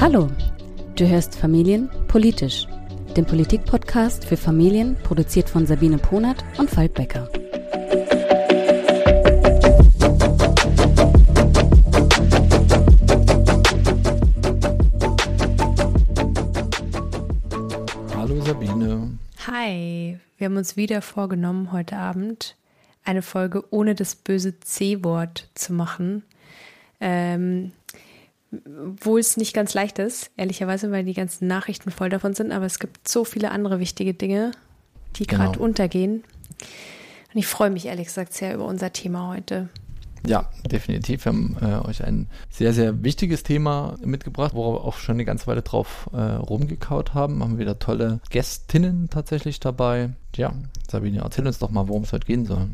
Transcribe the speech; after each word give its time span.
Hallo, 0.00 0.28
du 0.96 1.06
hörst 1.06 1.34
Familien 1.34 1.90
politisch, 2.06 2.66
den 3.14 3.26
Politikpodcast 3.26 4.24
für 4.24 4.38
Familien, 4.38 4.96
produziert 5.02 5.50
von 5.50 5.66
Sabine 5.66 5.98
Ponert 5.98 6.42
und 6.56 6.70
Falk 6.70 6.94
Becker. 6.94 7.28
Hallo 18.16 18.40
Sabine. 18.46 19.18
Hi, 19.46 20.18
wir 20.38 20.44
haben 20.46 20.56
uns 20.56 20.78
wieder 20.78 21.02
vorgenommen, 21.02 21.70
heute 21.70 21.96
Abend 21.96 22.56
eine 23.08 23.22
Folge 23.22 23.64
ohne 23.70 23.94
das 23.94 24.14
böse 24.14 24.60
C-Wort 24.60 25.48
zu 25.54 25.72
machen. 25.72 26.24
Ähm, 27.00 27.72
wo 28.50 29.18
es 29.18 29.36
nicht 29.36 29.54
ganz 29.54 29.74
leicht 29.74 29.98
ist, 29.98 30.30
ehrlicherweise, 30.36 30.90
weil 30.90 31.04
die 31.04 31.14
ganzen 31.14 31.48
Nachrichten 31.48 31.90
voll 31.90 32.08
davon 32.08 32.34
sind, 32.34 32.52
aber 32.52 32.64
es 32.64 32.78
gibt 32.78 33.06
so 33.06 33.24
viele 33.24 33.50
andere 33.50 33.78
wichtige 33.78 34.14
Dinge, 34.14 34.52
die 35.16 35.26
gerade 35.26 35.52
genau. 35.52 35.64
untergehen. 35.64 36.24
Und 37.32 37.38
ich 37.38 37.46
freue 37.46 37.70
mich 37.70 37.86
ehrlich 37.86 38.06
gesagt 38.06 38.32
sehr 38.32 38.54
über 38.54 38.64
unser 38.64 38.92
Thema 38.92 39.28
heute. 39.28 39.68
Ja, 40.26 40.48
definitiv. 40.70 41.24
Wir 41.24 41.32
haben 41.32 41.56
äh, 41.60 41.86
euch 41.86 42.02
ein 42.04 42.26
sehr, 42.50 42.72
sehr 42.72 43.02
wichtiges 43.04 43.42
Thema 43.42 43.96
mitgebracht, 44.02 44.52
wo 44.54 44.74
wir 44.74 44.84
auch 44.84 44.96
schon 44.96 45.14
eine 45.14 45.24
ganze 45.24 45.46
Weile 45.46 45.62
drauf 45.62 46.10
äh, 46.12 46.16
rumgekaut 46.16 47.14
haben. 47.14 47.42
Haben 47.42 47.58
wieder 47.58 47.78
tolle 47.78 48.20
Gästinnen 48.30 49.08
tatsächlich 49.10 49.60
dabei. 49.60 50.10
Ja, 50.36 50.54
Sabine, 50.90 51.20
erzähl 51.20 51.46
uns 51.46 51.58
doch 51.58 51.70
mal, 51.70 51.86
worum 51.88 52.02
es 52.02 52.12
heute 52.12 52.26
gehen 52.26 52.46
soll. 52.46 52.68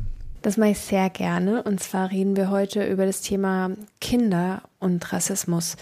Das 0.44 0.58
mache 0.58 0.72
ich 0.72 0.78
sehr 0.78 1.08
gerne. 1.08 1.62
Und 1.62 1.80
zwar 1.80 2.10
reden 2.10 2.36
wir 2.36 2.50
heute 2.50 2.84
über 2.84 3.06
das 3.06 3.22
Thema 3.22 3.70
Kinder 4.02 4.60
und 4.78 5.10
Rassismus. 5.10 5.77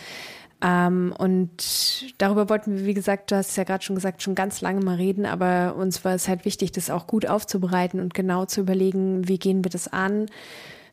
Ähm, 0.63 1.13
und 1.19 2.15
darüber 2.19 2.49
wollten 2.49 2.79
wir, 2.79 2.87
wie 2.87 2.95
gesagt, 2.95 3.33
du 3.33 3.37
hast 3.37 3.51
es 3.51 3.57
ja 3.57 3.65
gerade 3.65 3.83
schon 3.83 3.97
gesagt, 3.97 4.23
schon 4.23 4.37
ganz 4.37 4.61
lange 4.61 4.81
mal 4.81 4.95
reden, 4.95 5.27
aber 5.27 5.75
uns 5.75 6.05
war 6.05 6.15
es 6.15 6.29
halt 6.29 6.45
wichtig, 6.45 6.71
das 6.71 6.91
auch 6.91 7.09
gut 7.09 7.27
aufzubereiten 7.27 7.99
und 7.99 8.15
genau 8.15 8.45
zu 8.45 8.61
überlegen, 8.61 9.27
wie 9.27 9.41
gehen 9.41 9.65
wir 9.65 9.71
das 9.71 9.89
an. 9.89 10.27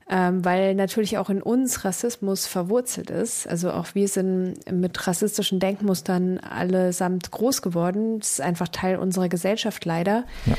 Ähm, 0.09 0.44
weil 0.44 0.73
natürlich 0.73 1.19
auch 1.19 1.29
in 1.29 1.44
uns 1.44 1.85
Rassismus 1.85 2.47
verwurzelt 2.47 3.11
ist. 3.11 3.47
Also 3.47 3.72
auch 3.72 3.94
wir 3.94 4.07
sind 4.07 4.55
mit 4.72 5.05
rassistischen 5.05 5.59
Denkmustern 5.59 6.39
allesamt 6.39 7.29
groß 7.29 7.61
geworden. 7.61 8.17
Das 8.17 8.31
ist 8.31 8.41
einfach 8.41 8.69
Teil 8.69 8.97
unserer 8.97 9.29
Gesellschaft 9.29 9.85
leider. 9.85 10.23
Ja. 10.47 10.55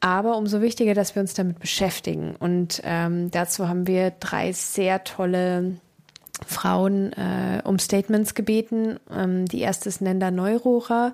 Aber 0.00 0.38
umso 0.38 0.62
wichtiger, 0.62 0.94
dass 0.94 1.14
wir 1.14 1.20
uns 1.20 1.34
damit 1.34 1.58
beschäftigen. 1.58 2.34
Und 2.36 2.80
ähm, 2.84 3.30
dazu 3.30 3.68
haben 3.68 3.86
wir 3.86 4.12
drei 4.12 4.52
sehr 4.52 5.04
tolle 5.04 5.76
Frauen 6.46 7.12
äh, 7.12 7.60
um 7.64 7.78
Statements 7.78 8.34
gebeten. 8.34 8.98
Ähm, 9.10 9.44
die 9.46 9.60
erste 9.60 9.90
ist 9.90 10.00
Nenda 10.00 10.30
Neurohrer. 10.30 11.12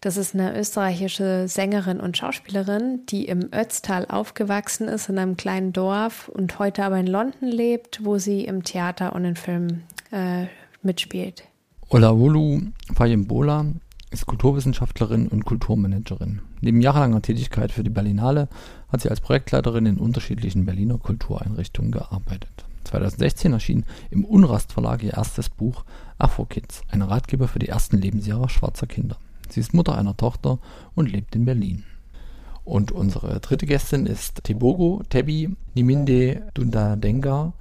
Das 0.00 0.16
ist 0.16 0.34
eine 0.34 0.58
österreichische 0.58 1.48
Sängerin 1.48 2.00
und 2.00 2.16
Schauspielerin, 2.16 3.06
die 3.06 3.24
im 3.24 3.48
Ötztal 3.52 4.06
aufgewachsen 4.06 4.88
ist, 4.88 5.08
in 5.08 5.18
einem 5.18 5.36
kleinen 5.36 5.72
Dorf 5.72 6.28
und 6.28 6.58
heute 6.58 6.84
aber 6.84 6.98
in 6.98 7.06
London 7.06 7.48
lebt, 7.48 8.04
wo 8.04 8.18
sie 8.18 8.44
im 8.44 8.62
Theater 8.62 9.14
und 9.14 9.24
in 9.24 9.36
Filmen 9.36 9.84
äh, 10.12 10.46
mitspielt. 10.82 11.44
Olawolu 11.88 12.60
Fayembola 12.94 13.66
ist 14.10 14.26
Kulturwissenschaftlerin 14.26 15.28
und 15.28 15.44
Kulturmanagerin. 15.44 16.40
Neben 16.66 16.80
jahrelanger 16.80 17.22
Tätigkeit 17.22 17.70
für 17.70 17.84
die 17.84 17.90
Berlinale 17.90 18.48
hat 18.88 19.00
sie 19.00 19.08
als 19.08 19.20
Projektleiterin 19.20 19.86
in 19.86 19.98
unterschiedlichen 19.98 20.66
Berliner 20.66 20.98
Kultureinrichtungen 20.98 21.92
gearbeitet. 21.92 22.64
2016 22.82 23.52
erschien 23.52 23.84
im 24.10 24.24
Unrast 24.24 24.72
Verlag 24.72 25.04
ihr 25.04 25.12
erstes 25.12 25.48
Buch 25.48 25.84
Afro 26.18 26.44
Kids, 26.44 26.82
ein 26.90 27.02
Ratgeber 27.02 27.46
für 27.46 27.60
die 27.60 27.68
ersten 27.68 27.98
Lebensjahre 27.98 28.48
schwarzer 28.48 28.88
Kinder. 28.88 29.16
Sie 29.48 29.60
ist 29.60 29.74
Mutter 29.74 29.96
einer 29.96 30.16
Tochter 30.16 30.58
und 30.96 31.08
lebt 31.08 31.36
in 31.36 31.44
Berlin. 31.44 31.84
Und 32.66 32.90
unsere 32.90 33.38
dritte 33.38 33.64
Gästin 33.64 34.06
ist 34.06 34.42
Tebogo 34.42 35.00
Tebi 35.08 35.54
Niminde 35.74 36.42
Dundadenga. 36.54 37.52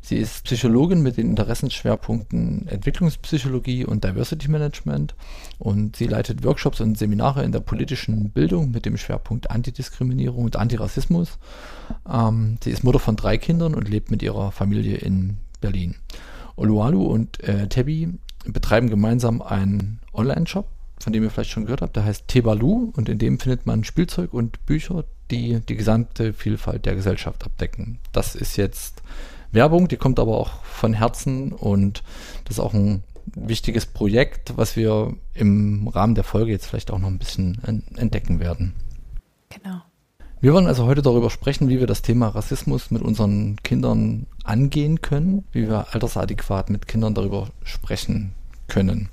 Sie 0.00 0.16
ist 0.16 0.42
Psychologin 0.44 1.00
mit 1.00 1.16
den 1.16 1.30
Interessenschwerpunkten 1.30 2.66
Entwicklungspsychologie 2.66 3.84
und 3.84 4.02
Diversity 4.02 4.48
Management 4.48 5.14
und 5.60 5.94
sie 5.94 6.08
leitet 6.08 6.42
Workshops 6.42 6.80
und 6.80 6.98
Seminare 6.98 7.44
in 7.44 7.52
der 7.52 7.60
politischen 7.60 8.30
Bildung 8.30 8.72
mit 8.72 8.84
dem 8.84 8.96
Schwerpunkt 8.96 9.48
Antidiskriminierung 9.48 10.44
und 10.44 10.56
Antirassismus. 10.56 11.38
Ähm, 12.12 12.58
sie 12.60 12.72
ist 12.72 12.82
Mutter 12.82 12.98
von 12.98 13.14
drei 13.14 13.38
Kindern 13.38 13.76
und 13.76 13.88
lebt 13.88 14.10
mit 14.10 14.24
ihrer 14.24 14.50
Familie 14.50 14.96
in 14.96 15.36
Berlin. 15.60 15.94
Olualu 16.56 17.04
und 17.04 17.40
äh, 17.44 17.68
Tebi 17.68 18.12
betreiben 18.44 18.90
gemeinsam 18.90 19.40
einen 19.40 20.00
Online-Shop, 20.12 20.68
von 21.00 21.12
dem 21.12 21.22
ihr 21.22 21.30
vielleicht 21.30 21.50
schon 21.50 21.64
gehört 21.64 21.82
habt. 21.82 21.96
Der 21.96 22.04
heißt 22.04 22.28
Tebalu 22.28 22.92
und 22.96 23.08
in 23.08 23.18
dem 23.18 23.38
findet 23.38 23.66
man 23.66 23.84
Spielzeug 23.84 24.34
und 24.34 24.64
Bücher, 24.66 25.04
die 25.30 25.60
die 25.60 25.76
gesamte 25.76 26.32
Vielfalt 26.32 26.86
der 26.86 26.94
Gesellschaft 26.94 27.44
abdecken. 27.44 27.98
Das 28.12 28.34
ist 28.34 28.56
jetzt 28.56 29.02
Werbung, 29.52 29.88
die 29.88 29.96
kommt 29.96 30.18
aber 30.18 30.36
auch 30.36 30.62
von 30.64 30.92
Herzen 30.92 31.52
und 31.52 32.02
das 32.44 32.56
ist 32.56 32.60
auch 32.60 32.74
ein 32.74 33.02
wichtiges 33.34 33.86
Projekt, 33.86 34.56
was 34.56 34.76
wir 34.76 35.14
im 35.34 35.88
Rahmen 35.88 36.14
der 36.14 36.24
Folge 36.24 36.50
jetzt 36.50 36.66
vielleicht 36.66 36.90
auch 36.90 36.98
noch 36.98 37.08
ein 37.08 37.18
bisschen 37.18 37.86
entdecken 37.96 38.40
werden. 38.40 38.74
Genau. 39.50 39.82
Wir 40.40 40.52
wollen 40.52 40.66
also 40.66 40.86
heute 40.86 41.02
darüber 41.02 41.30
sprechen, 41.30 41.68
wie 41.68 41.80
wir 41.80 41.86
das 41.86 42.02
Thema 42.02 42.28
Rassismus 42.28 42.90
mit 42.90 43.02
unseren 43.02 43.56
Kindern 43.64 44.26
angehen 44.44 45.02
können, 45.02 45.44
wie 45.52 45.68
wir 45.68 45.92
altersadäquat 45.92 46.70
mit 46.70 46.86
Kindern 46.86 47.14
darüber 47.14 47.48
sprechen 47.64 48.32
können. 48.68 49.08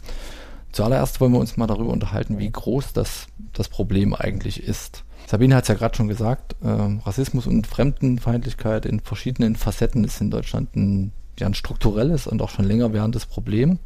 Zuallererst 0.75 1.22
wollen 1.22 1.31
wir 1.31 1.40
uns 1.40 1.56
mal 1.56 1.68
darüber 1.68 1.94
unterhalten, 1.94 2.38
wie 2.38 2.52
groß 2.52 2.91
das, 2.91 3.28
das 3.53 3.69
Problem 3.69 4.13
eigentlich 4.13 4.62
ist. 4.62 5.06
Sabine 5.25 5.56
hat 5.56 5.63
es 5.63 5.69
ja 5.69 5.75
gerade 5.75 5.96
schon 5.96 6.09
gesagt, 6.09 6.58
äh, 6.62 6.68
Rassismus 6.68 7.47
und 7.47 7.66
Fremdenfeindlichkeit 7.66 8.86
in 8.86 9.00
verschiedenen 9.00 9.56
Facetten 9.56 10.03
ist 10.03 10.19
in 10.19 10.31
Deutschland 10.31 10.75
ein, 10.75 11.13
ja, 11.40 11.47
ein 11.47 11.53
strukturelles 11.53 12.28
und 12.28 12.41
auch 12.41 12.50
schon 12.50 12.66
länger 12.66 12.91
währendes 12.91 13.25
Problem. 13.25 13.80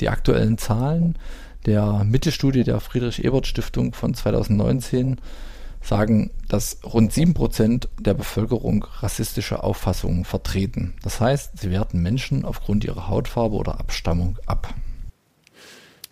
Die 0.00 0.08
aktuellen 0.08 0.58
Zahlen 0.58 1.16
der 1.64 2.02
Mittelstudie 2.02 2.64
der 2.64 2.80
Friedrich-Ebert-Stiftung 2.80 3.94
von 3.94 4.12
2019 4.12 5.20
sagen, 5.80 6.32
dass 6.48 6.80
rund 6.84 7.12
7% 7.12 7.86
der 8.00 8.14
Bevölkerung 8.14 8.84
rassistische 8.98 9.62
Auffassungen 9.62 10.24
vertreten. 10.24 10.94
Das 11.04 11.20
heißt, 11.20 11.60
sie 11.60 11.70
werten 11.70 12.02
Menschen 12.02 12.44
aufgrund 12.44 12.82
ihrer 12.82 13.06
Hautfarbe 13.06 13.54
oder 13.54 13.78
Abstammung 13.78 14.40
ab. 14.46 14.74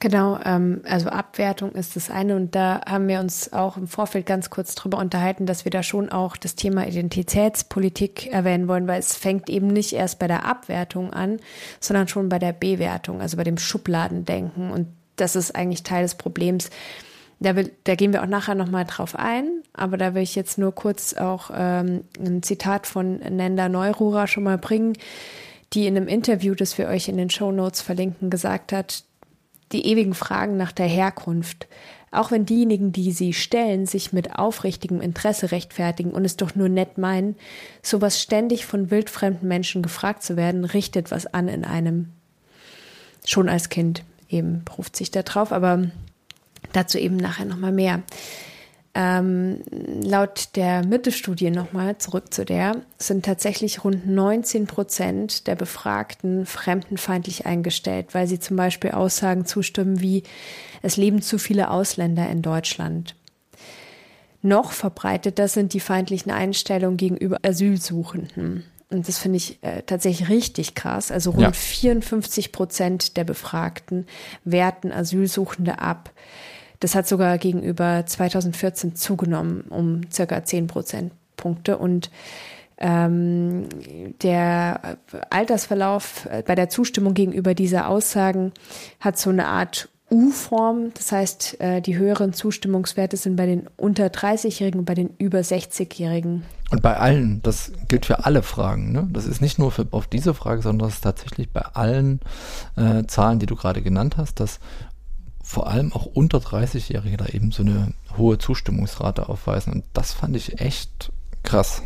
Genau, 0.03 0.39
ähm, 0.47 0.81
also 0.89 1.11
Abwertung 1.11 1.73
ist 1.73 1.95
das 1.95 2.09
eine 2.09 2.35
und 2.35 2.55
da 2.55 2.81
haben 2.89 3.07
wir 3.07 3.21
uns 3.21 3.53
auch 3.53 3.77
im 3.77 3.87
Vorfeld 3.87 4.25
ganz 4.25 4.49
kurz 4.49 4.75
drüber 4.75 4.97
unterhalten, 4.97 5.45
dass 5.45 5.67
wir 5.67 5.71
da 5.71 5.83
schon 5.83 6.09
auch 6.09 6.39
das 6.39 6.55
Thema 6.55 6.87
Identitätspolitik 6.87 8.33
erwähnen 8.33 8.67
wollen, 8.67 8.89
weil 8.89 8.99
es 8.99 9.15
fängt 9.15 9.51
eben 9.51 9.67
nicht 9.67 9.93
erst 9.93 10.19
bei 10.19 10.27
der 10.27 10.47
Abwertung 10.47 11.13
an, 11.13 11.39
sondern 11.81 12.09
schon 12.09 12.31
bei 12.31 12.39
der 12.39 12.55
Bewertung, 12.55 13.21
also 13.21 13.37
bei 13.37 13.45
dem 13.45 13.59
Schubladendenken 13.59 14.71
und 14.71 14.87
das 15.17 15.37
ist 15.37 15.55
eigentlich 15.55 15.83
Teil 15.83 16.05
des 16.05 16.15
Problems. 16.15 16.71
Da, 17.39 17.55
will, 17.55 17.71
da 17.85 17.95
gehen 17.95 18.15
wir 18.15 18.23
auch 18.23 18.27
nachher 18.27 18.55
nochmal 18.55 18.87
drauf 18.87 19.15
ein, 19.17 19.63
aber 19.75 19.99
da 19.99 20.15
will 20.15 20.23
ich 20.23 20.35
jetzt 20.35 20.57
nur 20.57 20.75
kurz 20.75 21.13
auch 21.13 21.51
ähm, 21.55 22.05
ein 22.19 22.43
Zitat 22.43 22.87
von 22.87 23.19
Nenda 23.19 23.69
Neurura 23.69 24.27
schon 24.27 24.45
mal 24.45 24.57
bringen, 24.57 24.95
die 25.75 25.87
in 25.87 25.99
einem 25.99 26.09
Interview, 26.09 26.55
das 26.55 26.79
wir 26.79 26.89
euch 26.89 27.09
in 27.09 27.19
den 27.19 27.29
Show 27.29 27.53
Notes 27.53 27.83
verlinken, 27.83 28.31
gesagt 28.31 28.73
hat, 28.73 29.05
die 29.73 29.87
ewigen 29.87 30.15
Fragen 30.15 30.57
nach 30.57 30.73
der 30.73 30.87
Herkunft, 30.87 31.69
auch 32.13 32.31
wenn 32.31 32.45
diejenigen, 32.45 32.91
die 32.91 33.13
sie 33.13 33.33
stellen, 33.33 33.87
sich 33.87 34.13
mit 34.13 34.37
aufrichtigem 34.37 35.01
Interesse 35.01 35.53
rechtfertigen 35.53 36.11
und 36.11 36.25
es 36.25 36.37
doch 36.37 36.55
nur 36.57 36.69
nett 36.69 36.99
meinen, 36.99 37.37
sowas 37.83 38.21
ständig 38.21 38.67
von 38.67 38.91
wildfremden 38.91 39.47
Menschen 39.47 39.83
gefragt 39.83 40.23
zu 40.23 40.37
werden, 40.37 40.65
richtet 40.65 41.11
was 41.11 41.27
an 41.27 41.49
in 41.49 41.65
einem. 41.65 42.11
Schon 43.25 43.49
als 43.49 43.69
Kind 43.69 44.03
eben 44.29 44.65
beruft 44.65 44.97
sich 44.97 45.11
da 45.11 45.23
drauf, 45.23 45.53
aber 45.53 45.91
dazu 46.73 46.99
eben 46.99 47.17
nachher 47.17 47.45
nochmal 47.45 47.73
mehr. 47.73 48.03
Ähm, 48.93 49.61
laut 50.03 50.57
der 50.57 50.85
Mittelstudie 50.85 51.51
nochmal 51.51 51.99
zurück 51.99 52.35
zu 52.35 52.45
der 52.45 52.83
sind 52.99 53.25
tatsächlich 53.25 53.85
rund 53.85 54.09
19 54.09 54.67
Prozent 54.67 55.47
der 55.47 55.55
Befragten 55.55 56.45
fremdenfeindlich 56.45 57.47
eingestellt, 57.47 58.09
weil 58.15 58.27
sie 58.27 58.41
zum 58.41 58.57
Beispiel 58.57 58.91
Aussagen 58.91 59.47
zustimmen 59.47 60.01
wie 60.01 60.25
es 60.83 60.97
leben 60.97 61.23
zu 61.23 61.39
viele 61.39 61.71
Ausländer 61.71 62.29
in 62.29 62.43
Deutschland. 62.43 63.15
Noch 64.43 64.73
verbreiteter 64.73 65.47
sind 65.49 65.73
die 65.73 65.81
feindlichen 65.81 66.33
Einstellungen 66.33 66.97
gegenüber 66.97 67.39
Asylsuchenden. 67.43 68.65
Und 68.89 69.07
das 69.07 69.19
finde 69.19 69.37
ich 69.37 69.63
äh, 69.63 69.83
tatsächlich 69.83 70.29
richtig 70.29 70.75
krass. 70.75 71.13
Also 71.13 71.31
rund 71.31 71.43
ja. 71.43 71.53
54 71.53 72.51
Prozent 72.51 73.17
der 73.17 73.25
Befragten 73.25 74.07
werten 74.45 74.91
Asylsuchende 74.91 75.79
ab. 75.79 76.11
Das 76.81 76.95
hat 76.95 77.07
sogar 77.07 77.39
gegenüber 77.39 78.05
2014 78.05 78.97
zugenommen 78.97 79.63
um 79.69 80.01
circa 80.11 80.45
10 80.45 80.67
Prozentpunkte. 80.67 81.79
Und 81.79 82.11
Ähm, 82.83 83.69
der 84.23 84.97
Altersverlauf 85.29 86.27
bei 86.47 86.55
der 86.55 86.71
Zustimmung 86.71 87.13
gegenüber 87.13 87.53
dieser 87.53 87.91
Aussagen 87.91 88.53
hat 89.01 89.19
so 89.19 89.29
eine 89.29 89.49
Art 89.49 89.91
U-Form. 90.11 90.93
Das 90.95 91.13
heißt, 91.13 91.61
äh, 91.61 91.81
die 91.81 91.97
höheren 91.97 92.33
Zustimmungswerte 92.33 93.17
sind 93.17 93.37
bei 93.37 93.47
den 93.47 93.69
unter 93.77 94.07
30-Jährigen 94.07 94.81
und 94.81 94.85
bei 94.85 94.95
den 94.95 95.11
über 95.19 95.39
60-Jährigen. 95.39 96.43
Und 96.71 96.83
bei 96.83 96.97
allen, 96.97 97.43
das 97.43 97.73
gilt 97.89 98.07
für 98.07 98.25
alle 98.25 98.43
Fragen. 98.43 98.93
Ne? 98.93 99.09
Das 99.13 99.27
ist 99.27 99.41
nicht 99.41 99.59
nur 99.59 99.73
für, 99.73 99.87
auf 99.91 100.07
diese 100.07 100.35
Frage, 100.35 100.63
sondern 100.63 100.89
das 100.89 100.97
ist 100.97 101.05
tatsächlich 101.05 101.51
bei 101.51 101.63
allen 101.63 102.21
äh, 102.77 103.05
Zahlen, 103.07 103.39
die 103.39 103.47
du 103.47 103.57
gerade 103.57 103.83
genannt 103.83 104.17
hast, 104.17 104.41
dass 104.41 104.61
vor 105.51 105.67
allem 105.67 105.93
auch 105.93 106.07
unter 106.07 106.39
30-Jährige 106.39 107.17
da 107.17 107.27
eben 107.27 107.51
so 107.51 107.65
eine 107.65 107.93
hohe 108.17 108.39
Zustimmungsrate 108.39 109.29
aufweisen. 109.29 109.73
Und 109.73 109.85
das 109.95 110.13
fand 110.13 110.37
ich 110.37 110.61
echt 110.61 111.11
krass. 111.43 111.83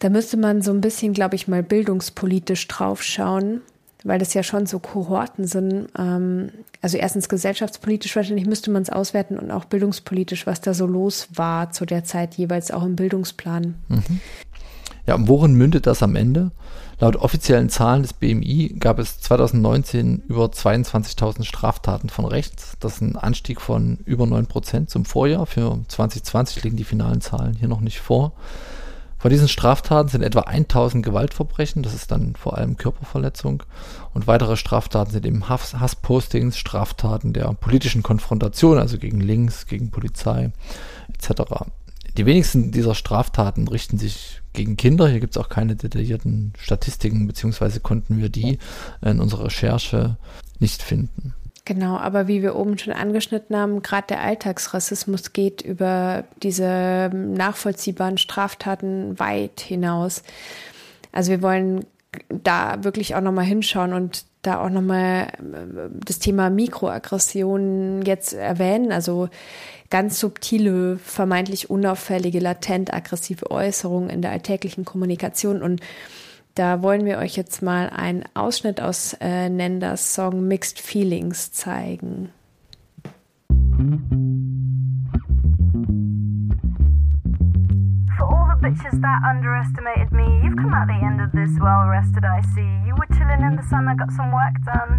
Da 0.00 0.10
müsste 0.10 0.36
man 0.36 0.60
so 0.60 0.72
ein 0.72 0.82
bisschen, 0.82 1.14
glaube 1.14 1.34
ich, 1.36 1.48
mal 1.48 1.62
bildungspolitisch 1.62 2.68
draufschauen 2.68 3.62
weil 4.04 4.18
das 4.18 4.34
ja 4.34 4.42
schon 4.42 4.66
so 4.66 4.78
Kohorten 4.78 5.46
sind. 5.46 5.88
Ähm, 5.98 6.50
also 6.80 6.96
erstens 6.98 7.28
gesellschaftspolitisch 7.28 8.14
wahrscheinlich 8.16 8.46
müsste 8.46 8.70
man 8.70 8.82
es 8.82 8.90
auswerten 8.90 9.38
und 9.38 9.50
auch 9.50 9.64
bildungspolitisch, 9.64 10.46
was 10.46 10.60
da 10.60 10.74
so 10.74 10.86
los 10.86 11.28
war 11.34 11.70
zu 11.70 11.86
der 11.86 12.04
Zeit 12.04 12.34
jeweils 12.34 12.70
auch 12.70 12.84
im 12.84 12.96
Bildungsplan. 12.96 13.74
Mhm. 13.88 14.20
Ja, 15.06 15.16
worin 15.18 15.54
mündet 15.54 15.86
das 15.86 16.02
am 16.02 16.14
Ende? 16.14 16.52
Laut 17.00 17.16
offiziellen 17.16 17.68
Zahlen 17.68 18.02
des 18.02 18.12
BMI 18.12 18.76
gab 18.78 19.00
es 19.00 19.20
2019 19.20 20.22
über 20.28 20.44
22.000 20.44 21.42
Straftaten 21.42 22.08
von 22.08 22.24
rechts. 22.24 22.76
Das 22.78 22.94
ist 22.94 23.00
ein 23.00 23.16
Anstieg 23.16 23.60
von 23.60 23.98
über 24.04 24.26
9 24.26 24.46
Prozent 24.46 24.90
zum 24.90 25.04
Vorjahr. 25.04 25.46
Für 25.46 25.80
2020 25.88 26.62
liegen 26.62 26.76
die 26.76 26.84
finalen 26.84 27.20
Zahlen 27.20 27.56
hier 27.56 27.66
noch 27.66 27.80
nicht 27.80 28.00
vor. 28.00 28.32
Von 29.18 29.30
diesen 29.30 29.48
Straftaten 29.48 30.08
sind 30.08 30.22
etwa 30.22 30.40
1000 30.40 31.04
Gewaltverbrechen, 31.04 31.84
das 31.84 31.94
ist 31.94 32.10
dann 32.10 32.34
vor 32.34 32.58
allem 32.58 32.76
Körperverletzung. 32.76 33.62
Und 34.14 34.26
weitere 34.26 34.56
Straftaten 34.56 35.12
sind 35.12 35.24
eben 35.26 35.48
Hass 35.48 35.74
Hasspostings, 35.74 36.58
Straftaten 36.58 37.32
der 37.32 37.52
politischen 37.54 38.02
Konfrontation, 38.02 38.78
also 38.78 38.98
gegen 38.98 39.20
Links, 39.20 39.66
gegen 39.66 39.92
Polizei 39.92 40.50
etc. 41.14 41.42
Die 42.16 42.26
wenigsten 42.26 42.72
dieser 42.72 42.94
Straftaten 42.94 43.68
richten 43.68 43.98
sich 43.98 44.42
gegen 44.52 44.76
Kinder. 44.76 45.08
Hier 45.08 45.20
gibt 45.20 45.36
es 45.36 45.42
auch 45.42 45.48
keine 45.48 45.76
detaillierten 45.76 46.52
Statistiken, 46.58 47.26
beziehungsweise 47.26 47.80
konnten 47.80 48.18
wir 48.20 48.28
die 48.28 48.58
in 49.00 49.20
unserer 49.20 49.44
Recherche 49.44 50.16
nicht 50.58 50.82
finden. 50.82 51.34
Genau, 51.64 51.96
aber 51.96 52.26
wie 52.26 52.42
wir 52.42 52.56
oben 52.56 52.76
schon 52.76 52.92
angeschnitten 52.92 53.56
haben, 53.56 53.82
gerade 53.82 54.08
der 54.08 54.20
Alltagsrassismus 54.20 55.32
geht 55.32 55.62
über 55.62 56.24
diese 56.42 57.10
nachvollziehbaren 57.14 58.18
Straftaten 58.18 59.18
weit 59.18 59.60
hinaus. 59.60 60.24
Also 61.12 61.30
wir 61.30 61.40
wollen 61.40 61.86
da 62.28 62.82
wirklich 62.82 63.14
auch 63.14 63.20
nochmal 63.20 63.44
hinschauen 63.44 63.92
und 63.92 64.24
da 64.42 64.60
auch 64.60 64.70
nochmal 64.70 65.28
äh, 65.28 65.88
das 66.04 66.18
Thema 66.18 66.50
Mikroaggressionen 66.50 68.02
jetzt 68.02 68.32
erwähnen, 68.34 68.90
also 68.90 69.28
ganz 69.92 70.18
subtile, 70.18 70.96
vermeintlich 70.96 71.68
unauffällige, 71.68 72.38
latent 72.38 72.94
aggressive 72.94 73.50
Äußerungen 73.50 74.08
in 74.08 74.22
der 74.22 74.30
alltäglichen 74.30 74.86
Kommunikation 74.86 75.62
und 75.62 75.82
da 76.54 76.82
wollen 76.82 77.04
wir 77.04 77.18
euch 77.18 77.36
jetzt 77.36 77.62
mal 77.62 77.90
einen 77.90 78.24
Ausschnitt 78.32 78.80
aus 78.80 79.14
äh, 79.20 79.50
Nendas 79.50 80.14
Song 80.14 80.48
Mixed 80.48 80.80
Feelings 80.80 81.52
zeigen. 81.52 82.30
bitches 88.62 88.94
that 89.00 89.20
underestimated 89.28 90.12
me. 90.12 90.40
You've 90.42 90.56
come 90.56 90.72
out 90.72 90.86
the 90.86 90.94
end 91.04 91.20
of 91.20 91.32
this 91.32 91.50
well 91.60 91.84
rested, 91.88 92.24
I 92.24 92.40
see. 92.54 92.70
You 92.86 92.94
were 92.94 93.10
chilling 93.16 93.42
in 93.42 93.56
the 93.56 93.66
sun, 93.68 93.88
I 93.88 93.94
got 93.96 94.10
some 94.12 94.30
work 94.30 94.54
done. 94.64 94.92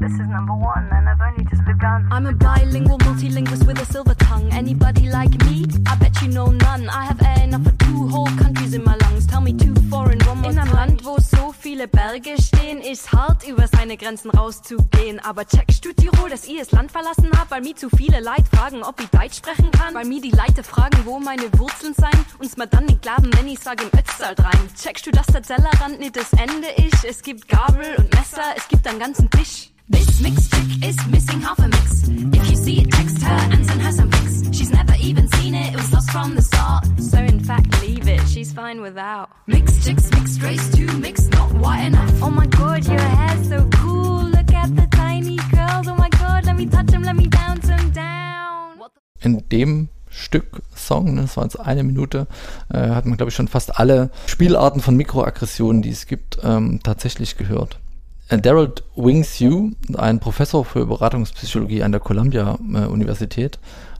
This 0.00 0.12
is 0.14 0.26
number 0.26 0.52
one, 0.52 0.88
and 0.90 1.08
I've 1.08 1.20
only 1.20 1.44
just 1.44 1.64
begun. 1.64 2.08
I'm 2.10 2.26
a 2.26 2.32
bilingual 2.32 2.98
multilingualist 2.98 3.66
with 3.66 3.80
a 3.80 3.86
silver 3.86 4.13
tongue. 4.34 4.52
Anybody 4.52 5.08
like 5.10 5.34
me? 5.46 5.64
I 5.86 5.94
bet 5.96 6.20
you 6.22 6.28
know 6.28 6.50
none. 6.50 6.88
I 6.88 7.04
have 7.04 7.20
air 7.22 7.44
enough 7.44 7.64
for 7.64 7.72
two 7.84 8.08
whole 8.08 8.30
countries 8.42 8.74
in 8.74 8.84
my 8.84 8.96
lungs. 8.96 9.26
Tell 9.26 9.40
me 9.40 9.52
two 9.52 9.74
foreign, 9.90 10.18
one 10.26 10.38
more 10.40 10.50
In 10.50 10.58
einem 10.58 10.72
Land, 10.72 11.04
wo 11.04 11.16
so 11.18 11.52
viele 11.52 11.88
Berge 11.88 12.34
stehen, 12.40 12.80
ist 12.80 13.12
hart, 13.12 13.46
über 13.46 13.66
seine 13.68 13.96
Grenzen 13.96 14.30
rauszugehen. 14.30 15.20
Aber 15.20 15.46
checkst 15.46 15.84
du 15.84 15.92
Tirol, 15.92 16.30
dass 16.30 16.44
ich 16.44 16.58
das 16.58 16.72
Land 16.72 16.90
verlassen 16.92 17.30
hab, 17.38 17.50
weil 17.50 17.62
mir 17.62 17.76
zu 17.76 17.88
viele 17.90 18.20
Leute 18.20 18.44
fragen, 18.52 18.82
ob 18.82 19.00
ich 19.00 19.08
Deutsch 19.08 19.36
sprechen 19.38 19.70
kann? 19.70 19.94
Weil 19.94 20.06
mir 20.06 20.20
die 20.20 20.30
Leute 20.30 20.62
fragen, 20.62 20.98
wo 21.04 21.18
meine 21.18 21.48
Wurzeln 21.58 21.94
sein, 21.94 22.18
uns 22.38 22.56
mir 22.56 22.66
dann 22.66 22.86
nicht 22.86 23.02
glauben, 23.02 23.30
wenn 23.36 23.48
ich 23.48 23.60
sag 23.60 23.82
im 23.82 23.98
Ötztal 23.98 24.34
rein. 24.38 24.60
Checkst 24.80 25.06
du, 25.06 25.10
dass 25.10 25.26
der 25.26 25.42
Tellerrand 25.42 26.00
nicht 26.00 26.16
das 26.16 26.32
Ende 26.32 26.68
ist? 26.86 27.04
Es 27.04 27.22
gibt 27.22 27.48
Gabel 27.48 27.96
und 27.98 28.12
Messer, 28.14 28.54
es 28.56 28.68
gibt 28.68 28.86
einen 28.86 28.98
ganzen 28.98 29.30
Tisch. 29.30 29.73
This 29.86 30.20
mixed 30.22 30.50
chick 30.50 30.88
is 30.88 30.96
missing 31.08 31.40
half 31.40 31.58
a 31.58 31.68
mix. 31.68 32.08
If 32.08 32.50
you 32.50 32.56
see 32.56 32.80
it, 32.80 32.90
text 32.90 33.22
her 33.22 33.52
and 33.52 33.66
send 33.66 33.82
her 33.82 33.92
some 33.92 34.10
pics. 34.10 34.56
She's 34.56 34.70
never 34.70 34.94
even 34.98 35.28
seen 35.28 35.54
it, 35.54 35.74
it 35.74 35.76
was 35.76 35.92
lost 35.92 36.10
from 36.10 36.34
the 36.34 36.40
start. 36.42 36.86
So 36.98 37.18
in 37.18 37.40
fact, 37.40 37.82
leave 37.82 38.08
it, 38.08 38.26
she's 38.26 38.50
fine 38.50 38.80
without. 38.80 39.28
Mixed 39.46 39.84
chicks, 39.84 40.10
mixed 40.12 40.42
race, 40.42 40.74
too 40.74 40.90
mixed, 40.98 41.30
not 41.32 41.52
white 41.52 41.84
enough. 41.84 42.22
Oh 42.22 42.30
my 42.30 42.46
god, 42.46 42.86
your 42.86 42.98
hair's 42.98 43.48
so 43.48 43.68
cool. 43.74 44.22
Look 44.24 44.54
at 44.54 44.74
the 44.74 44.86
tiny 44.90 45.36
curls. 45.36 45.86
Oh 45.86 45.96
my 45.96 46.08
god, 46.08 46.46
let 46.46 46.56
me 46.56 46.66
touch 46.66 46.86
them, 46.86 47.02
let 47.02 47.16
me 47.16 47.28
bounce 47.28 47.66
them 47.66 47.92
down. 47.92 48.80
In 49.20 49.46
dem 49.50 49.88
Stück 50.08 50.62
Song, 50.74 51.14
ne, 51.14 51.22
das 51.22 51.36
war 51.36 51.44
jetzt 51.44 51.60
eine 51.60 51.82
Minute, 51.82 52.26
äh, 52.72 52.88
hat 52.88 53.04
man, 53.04 53.18
glaube 53.18 53.28
ich, 53.28 53.34
schon 53.34 53.48
fast 53.48 53.78
alle 53.78 54.10
Spielarten 54.26 54.80
von 54.80 54.96
Mikroaggressionen, 54.96 55.82
die 55.82 55.90
es 55.90 56.06
gibt, 56.06 56.38
ähm, 56.42 56.80
tatsächlich 56.82 57.36
gehört. 57.36 57.80
Äh, 58.28 58.38
Daryl 58.38 58.72
Wings 58.96 59.38
Yu, 59.38 59.72
ein 59.96 60.18
Professor 60.20 60.64
für 60.64 60.86
Beratungspsychologie 60.86 61.82
an 61.82 61.92
der 61.92 62.00
Columbia 62.00 62.58
äh, 62.74 63.48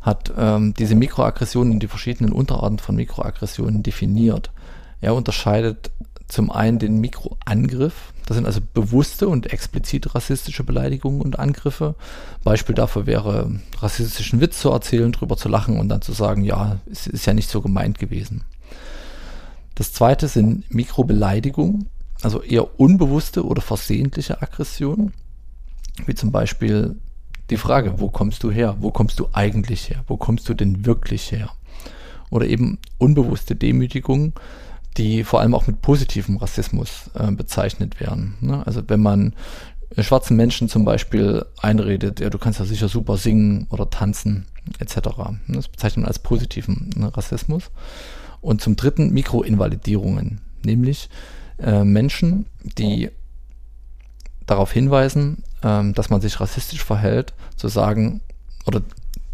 hat 0.01 0.33
ähm, 0.37 0.75
diese 0.75 0.95
Mikroaggressionen 0.95 1.75
und 1.75 1.81
die 1.81 1.89
verschiedenen 1.89 2.33
Unterarten 2.33 2.79
von 2.79 2.97
Mikroaggressionen 2.97 3.83
definiert. 3.83 4.51
Er 5.01 5.15
unterscheidet 5.15 5.91
zum 6.27 6.51
einen 6.51 6.79
den 6.79 7.01
Mikroangriff, 7.01 8.13
das 8.27 8.37
sind 8.37 8.47
also 8.47 8.61
bewusste 8.73 9.29
und 9.29 9.53
explizit 9.53 10.15
rassistische 10.15 10.65
Beleidigungen 10.65 11.21
und 11.21 11.39
Angriffe. 11.39 11.95
Beispiel 12.43 12.75
dafür 12.75 13.07
wäre, 13.07 13.51
rassistischen 13.79 14.41
Witz 14.41 14.61
zu 14.61 14.71
erzählen, 14.71 15.13
drüber 15.13 15.37
zu 15.37 15.49
lachen 15.49 15.79
und 15.79 15.91
dann 15.91 16.01
zu 16.01 16.13
sagen, 16.13 16.43
ja, 16.43 16.79
es 16.91 17.07
ist 17.07 17.27
ja 17.27 17.35
nicht 17.35 17.51
so 17.51 17.61
gemeint 17.61 17.99
gewesen. 17.99 18.45
Das 19.75 19.93
zweite 19.93 20.29
sind 20.29 20.73
Mikrobeleidigungen, 20.73 21.91
also 22.25 22.43
eher 22.43 22.81
unbewusste 22.81 23.45
oder 23.45 23.61
versehentliche 23.61 24.41
Aggressionen, 24.41 25.13
wie 26.07 26.15
zum 26.15 26.33
Beispiel 26.33 26.97
die 27.51 27.57
Frage, 27.57 28.01
wo 28.01 28.09
kommst 28.09 28.43
du 28.43 28.51
her? 28.51 28.77
Wo 28.81 28.91
kommst 28.91 29.21
du 29.21 29.29
eigentlich 29.33 29.91
her? 29.91 30.03
Wo 30.07 30.17
kommst 30.17 30.49
du 30.49 30.55
denn 30.55 30.87
wirklich 30.87 31.31
her? 31.31 31.51
Oder 32.31 32.47
eben 32.47 32.79
unbewusste 32.99 33.55
Demütigungen, 33.55 34.33
die 34.97 35.25
vor 35.25 35.41
allem 35.41 35.55
auch 35.55 35.67
mit 35.67 35.83
positivem 35.83 36.39
Rassismus 36.39 37.11
äh, 37.15 37.31
bezeichnet 37.31 38.01
werden. 38.01 38.37
Ne? 38.41 38.67
Also 38.67 38.83
wenn 38.89 39.01
man 39.01 39.35
schwarzen 39.99 40.37
Menschen 40.37 40.69
zum 40.69 40.85
Beispiel 40.85 41.45
einredet, 41.61 42.21
ja, 42.21 42.31
du 42.31 42.39
kannst 42.39 42.59
ja 42.59 42.65
sicher 42.65 42.89
super 42.89 43.17
singen 43.17 43.67
oder 43.71 43.91
tanzen, 43.91 44.47
etc. 44.79 45.11
Das 45.49 45.69
bezeichnet 45.69 46.03
man 46.03 46.09
als 46.09 46.19
positiven 46.19 46.91
ne, 46.97 47.15
Rassismus. 47.17 47.71
Und 48.41 48.61
zum 48.61 48.77
dritten 48.77 49.11
Mikroinvalidierungen, 49.13 50.41
nämlich 50.65 51.09
äh, 51.59 51.85
Menschen, 51.85 52.47
die 52.63 53.11
darauf 54.47 54.73
hinweisen, 54.73 55.43
äh, 55.63 55.93
dass 55.93 56.11
man 56.11 56.21
sich 56.21 56.41
rassistisch 56.41 56.85
verhält, 56.85 57.35
zu 57.57 57.69
sagen, 57.69 58.21
oder 58.67 58.83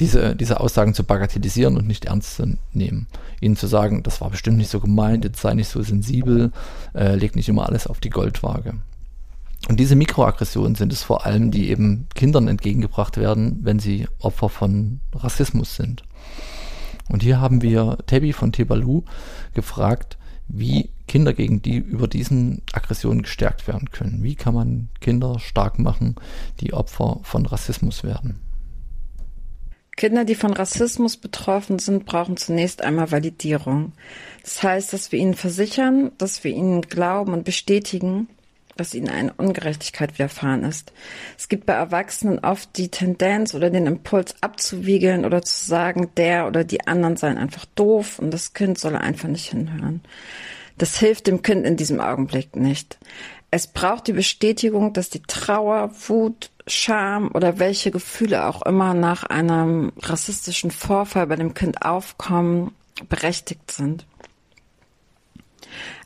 diese, 0.00 0.35
diese 0.35 0.61
Aussagen 0.61 0.95
zu 0.95 1.05
bagatellisieren 1.05 1.77
und 1.77 1.87
nicht 1.87 2.07
ernst 2.07 2.37
zu 2.37 2.57
nehmen. 2.73 3.07
Ihnen 3.41 3.57
zu 3.57 3.67
sagen, 3.67 4.03
das 4.03 4.21
war 4.21 4.31
bestimmt 4.31 4.57
nicht 4.57 4.71
so 4.71 4.81
gemeint, 4.81 5.25
jetzt 5.25 5.41
sei 5.41 5.55
nicht 5.55 5.69
so 5.69 5.83
sensibel, 5.83 6.53
äh, 6.95 7.15
leg 7.17 7.37
nicht 7.37 7.49
immer 7.49 7.67
alles 7.67 7.87
auf 7.87 8.00
die 8.00 8.11
Goldwaage. 8.11 8.75
Und 9.69 9.79
diese 9.79 9.97
Mikroaggressionen 9.97 10.75
sind 10.75 10.93
es 10.93 11.03
vor 11.03 11.27
allem, 11.27 11.50
die 11.50 11.69
eben 11.69 12.07
Kindern 12.15 12.49
entgegengebracht 12.49 13.19
werden, 13.19 13.61
wenn 13.62 13.79
sie 13.79 14.09
Opfer 14.19 14.49
von 14.49 15.00
Rassismus 15.15 15.77
sind. 15.77 16.03
Und 17.11 17.23
hier 17.23 17.41
haben 17.41 17.61
wir 17.61 17.99
Tabby 18.07 18.33
von 18.33 18.53
Tebalu 18.53 19.03
gefragt, 19.53 20.17
wie 20.52 20.90
Kinder 21.07 21.33
gegen 21.33 21.62
die 21.62 21.76
über 21.76 22.09
diesen 22.09 22.62
Aggressionen 22.73 23.23
gestärkt 23.23 23.66
werden 23.66 23.90
können. 23.90 24.23
Wie 24.23 24.35
kann 24.35 24.54
man 24.54 24.88
Kinder 25.00 25.38
stark 25.38 25.78
machen, 25.78 26.16
die 26.61 26.73
Opfer 26.73 27.21
von 27.23 27.47
Rassismus 27.47 28.04
werden? 28.04 28.40
Kinder, 29.97 30.25
die 30.25 30.35
von 30.35 30.52
Rassismus 30.52 31.16
betroffen 31.16 31.78
sind, 31.78 32.07
brauchen 32.07 32.37
zunächst 32.37 32.83
einmal 32.83 33.11
Validierung. 33.11 33.92
Das 34.42 34.62
heißt, 34.62 34.92
dass 34.92 35.12
wir 35.12 35.19
ihnen 35.19 35.35
versichern, 35.35 36.12
dass 36.16 36.42
wir 36.42 36.52
ihnen 36.52 36.80
glauben 36.83 37.35
und 37.35 37.45
bestätigen, 37.45 38.28
dass 38.81 38.95
ihnen 38.95 39.11
eine 39.11 39.33
Ungerechtigkeit 39.35 40.15
widerfahren 40.15 40.65
ist. 40.65 40.93
Es 41.37 41.51
gibt 41.51 41.67
bei 41.67 41.75
Erwachsenen 41.75 42.39
oft 42.39 42.77
die 42.79 42.89
Tendenz 42.89 43.55
oder 43.55 43.69
den 43.69 43.87
Impuls 43.87 44.35
abzuwiegeln 44.41 45.27
oder 45.27 45.43
zu 45.43 45.67
sagen, 45.67 46.09
der 46.17 46.47
oder 46.47 46.65
die 46.65 46.87
anderen 46.87 47.19
seien 47.19 47.37
einfach 47.37 47.67
doof 47.75 48.19
und 48.19 48.33
das 48.33 48.55
Kind 48.55 48.79
solle 48.79 49.03
einfach 49.03 49.29
nicht 49.29 49.51
hinhören. 49.51 50.01
Das 50.79 50.99
hilft 50.99 51.27
dem 51.27 51.43
Kind 51.43 51.67
in 51.67 51.77
diesem 51.77 52.01
Augenblick 52.01 52.57
nicht. 52.57 52.99
Es 53.51 53.67
braucht 53.67 54.07
die 54.07 54.15
Bestätigung, 54.15 54.95
dass 54.95 55.11
die 55.11 55.23
Trauer, 55.23 55.91
Wut, 56.09 56.51
Scham 56.67 57.31
oder 57.35 57.59
welche 57.59 57.91
Gefühle 57.91 58.47
auch 58.47 58.63
immer 58.63 58.95
nach 58.95 59.25
einem 59.25 59.93
rassistischen 60.01 60.71
Vorfall 60.71 61.27
bei 61.27 61.37
dem 61.37 61.53
Kind 61.53 61.83
aufkommen, 61.83 62.73
berechtigt 63.11 63.71
sind. 63.71 64.07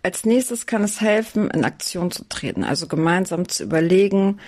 Als 0.03 0.25
nächstes 0.25 0.67
kann 0.67 0.85
es 0.85 1.01
helfen, 1.01 1.51
in 1.51 1.65
Aktion 1.65 2.11
zu 2.11 2.29
treten, 2.29 2.65
also 2.65 2.87
gemeinsam 2.87 3.49
zu 3.49 3.65
überlegen, 3.65 4.41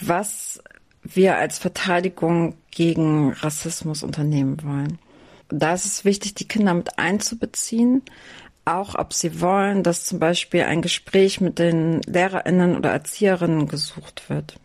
was 0.00 0.62
wir 1.02 1.36
als 1.36 1.58
Verteidigung 1.58 2.54
gegen 2.70 3.32
Rassismus 3.32 4.02
unternehmen 4.02 4.62
wollen. 4.62 4.98
Da 5.48 5.74
ist 5.74 5.84
es 5.84 6.04
wichtig, 6.04 6.34
die 6.34 6.48
Kinder 6.48 6.74
mit 6.74 6.98
einzubeziehen, 6.98 8.02
auch 8.64 8.94
ob 8.94 9.12
sie 9.12 9.40
wollen, 9.40 9.82
dass 9.82 10.04
zum 10.04 10.18
Beispiel 10.18 10.62
ein 10.62 10.82
Gespräch 10.82 11.40
mit 11.40 11.58
den 11.58 12.00
Lehrerinnen 12.02 12.76
oder 12.76 12.90
Erzieherinnen 12.90 13.68
gesucht 13.68 14.30
wird. 14.30 14.58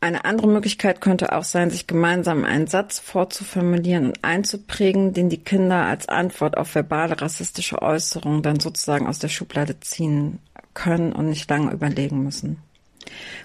Eine 0.00 0.24
andere 0.24 0.46
Möglichkeit 0.46 1.00
könnte 1.00 1.32
auch 1.32 1.42
sein, 1.42 1.70
sich 1.70 1.88
gemeinsam 1.88 2.44
einen 2.44 2.68
Satz 2.68 3.00
vorzuformulieren 3.00 4.06
und 4.06 4.24
einzuprägen, 4.24 5.12
den 5.12 5.28
die 5.28 5.42
Kinder 5.42 5.86
als 5.86 6.08
Antwort 6.08 6.56
auf 6.56 6.72
verbale 6.74 7.20
rassistische 7.20 7.82
Äußerungen 7.82 8.42
dann 8.42 8.60
sozusagen 8.60 9.08
aus 9.08 9.18
der 9.18 9.28
Schublade 9.28 9.80
ziehen 9.80 10.38
können 10.72 11.12
und 11.12 11.28
nicht 11.28 11.50
lange 11.50 11.72
überlegen 11.72 12.22
müssen. 12.22 12.62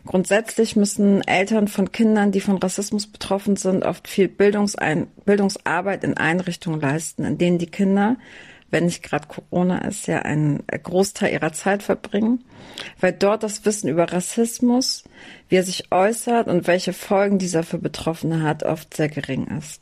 Grundsätzlich 0.06 0.76
müssen 0.76 1.22
Eltern 1.28 1.68
von 1.68 1.92
Kindern, 1.92 2.32
die 2.32 2.42
von 2.42 2.58
Rassismus 2.58 3.08
betroffen 3.08 3.56
sind, 3.56 3.84
oft 3.84 4.08
viel 4.08 4.28
Bildungsarbeit 4.28 6.04
in 6.04 6.18
Einrichtungen 6.18 6.82
leisten, 6.82 7.24
in 7.24 7.38
denen 7.38 7.58
die 7.58 7.68
Kinder 7.68 8.18
wenn 8.74 8.86
nicht 8.86 9.04
gerade 9.04 9.28
Corona 9.28 9.78
ist, 9.88 10.08
ja 10.08 10.24
einen 10.24 10.64
Großteil 10.68 11.32
ihrer 11.32 11.54
Zeit 11.54 11.84
verbringen, 11.84 12.44
weil 13.00 13.14
dort 13.14 13.44
das 13.44 13.66
Wissen 13.66 13.88
über 13.88 14.12
Rassismus, 14.12 15.04
wie 15.48 15.58
er 15.58 15.64
sich 15.64 15.92
äußert 15.92 16.48
und 16.48 16.66
welche 16.66 16.92
Folgen 16.92 17.38
dieser 17.38 17.62
für 17.62 17.78
Betroffene 17.78 18.42
hat, 18.42 18.64
oft 18.64 18.96
sehr 18.96 19.10
gering 19.10 19.46
ist. 19.58 19.80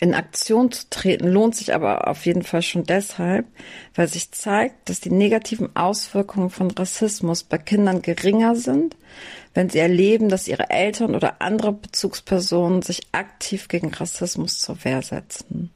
In 0.00 0.14
Aktion 0.14 0.72
zu 0.72 0.88
treten 0.90 1.28
lohnt 1.28 1.54
sich 1.54 1.72
aber 1.72 2.08
auf 2.08 2.26
jeden 2.26 2.42
Fall 2.42 2.62
schon 2.62 2.82
deshalb, 2.82 3.46
weil 3.94 4.08
sich 4.08 4.32
zeigt, 4.32 4.88
dass 4.88 5.00
die 5.00 5.10
negativen 5.10 5.76
Auswirkungen 5.76 6.50
von 6.50 6.70
Rassismus 6.70 7.44
bei 7.44 7.58
Kindern 7.58 8.02
geringer 8.02 8.56
sind, 8.56 8.96
wenn 9.54 9.70
sie 9.70 9.78
erleben, 9.78 10.28
dass 10.28 10.48
ihre 10.48 10.70
Eltern 10.70 11.14
oder 11.14 11.42
andere 11.42 11.72
Bezugspersonen 11.72 12.82
sich 12.82 13.02
aktiv 13.12 13.68
gegen 13.68 13.94
Rassismus 13.94 14.58
zur 14.58 14.82
Wehr 14.84 15.02
setzen 15.02 15.70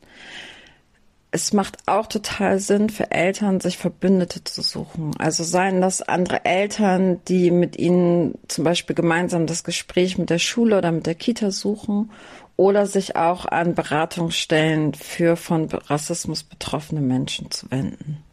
es 1.36 1.52
macht 1.52 1.76
auch 1.84 2.06
total 2.06 2.58
Sinn 2.58 2.88
für 2.88 3.10
Eltern, 3.10 3.60
sich 3.60 3.76
Verbündete 3.76 4.42
zu 4.42 4.62
suchen. 4.62 5.10
Also 5.18 5.44
seien 5.44 5.82
das 5.82 6.00
andere 6.00 6.46
Eltern, 6.46 7.20
die 7.28 7.50
mit 7.50 7.78
ihnen 7.78 8.38
zum 8.48 8.64
Beispiel 8.64 8.96
gemeinsam 8.96 9.46
das 9.46 9.62
Gespräch 9.62 10.16
mit 10.16 10.30
der 10.30 10.38
Schule 10.38 10.78
oder 10.78 10.90
mit 10.92 11.04
der 11.06 11.14
Kita 11.14 11.50
suchen 11.50 12.10
oder 12.56 12.86
sich 12.86 13.16
auch 13.16 13.44
an 13.44 13.74
Beratungsstellen 13.74 14.94
für 14.94 15.36
von 15.36 15.68
Rassismus 15.70 16.42
betroffene 16.42 17.02
Menschen 17.02 17.50
zu 17.50 17.70
wenden. 17.70 18.24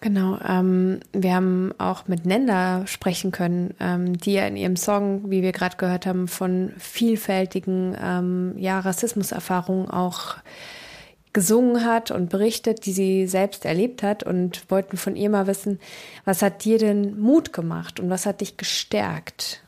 Genau, 0.00 0.38
ähm, 0.48 1.00
wir 1.12 1.34
haben 1.34 1.74
auch 1.78 2.06
mit 2.06 2.24
Nenda 2.24 2.86
sprechen 2.86 3.32
können, 3.32 3.74
ähm, 3.80 4.16
die 4.16 4.34
ja 4.34 4.46
in 4.46 4.56
ihrem 4.56 4.76
Song, 4.76 5.28
wie 5.28 5.42
wir 5.42 5.50
gerade 5.50 5.76
gehört 5.76 6.06
haben, 6.06 6.28
von 6.28 6.72
vielfältigen 6.78 7.96
ähm, 8.00 8.54
ja, 8.56 8.78
Rassismuserfahrungen 8.78 9.90
auch 9.90 10.36
gesungen 11.32 11.84
hat 11.84 12.10
und 12.10 12.30
berichtet, 12.30 12.86
die 12.86 12.92
sie 12.92 13.26
selbst 13.26 13.64
erlebt 13.64 14.02
hat 14.02 14.22
und 14.22 14.64
wollten 14.68 14.96
von 14.96 15.16
ihr 15.16 15.30
mal 15.30 15.46
wissen, 15.46 15.78
was 16.24 16.42
hat 16.42 16.64
dir 16.64 16.78
denn 16.78 17.20
Mut 17.20 17.52
gemacht 17.52 18.00
und 18.00 18.10
was 18.10 18.26
hat 18.26 18.40
dich 18.40 18.56
gestärkt? 18.56 19.62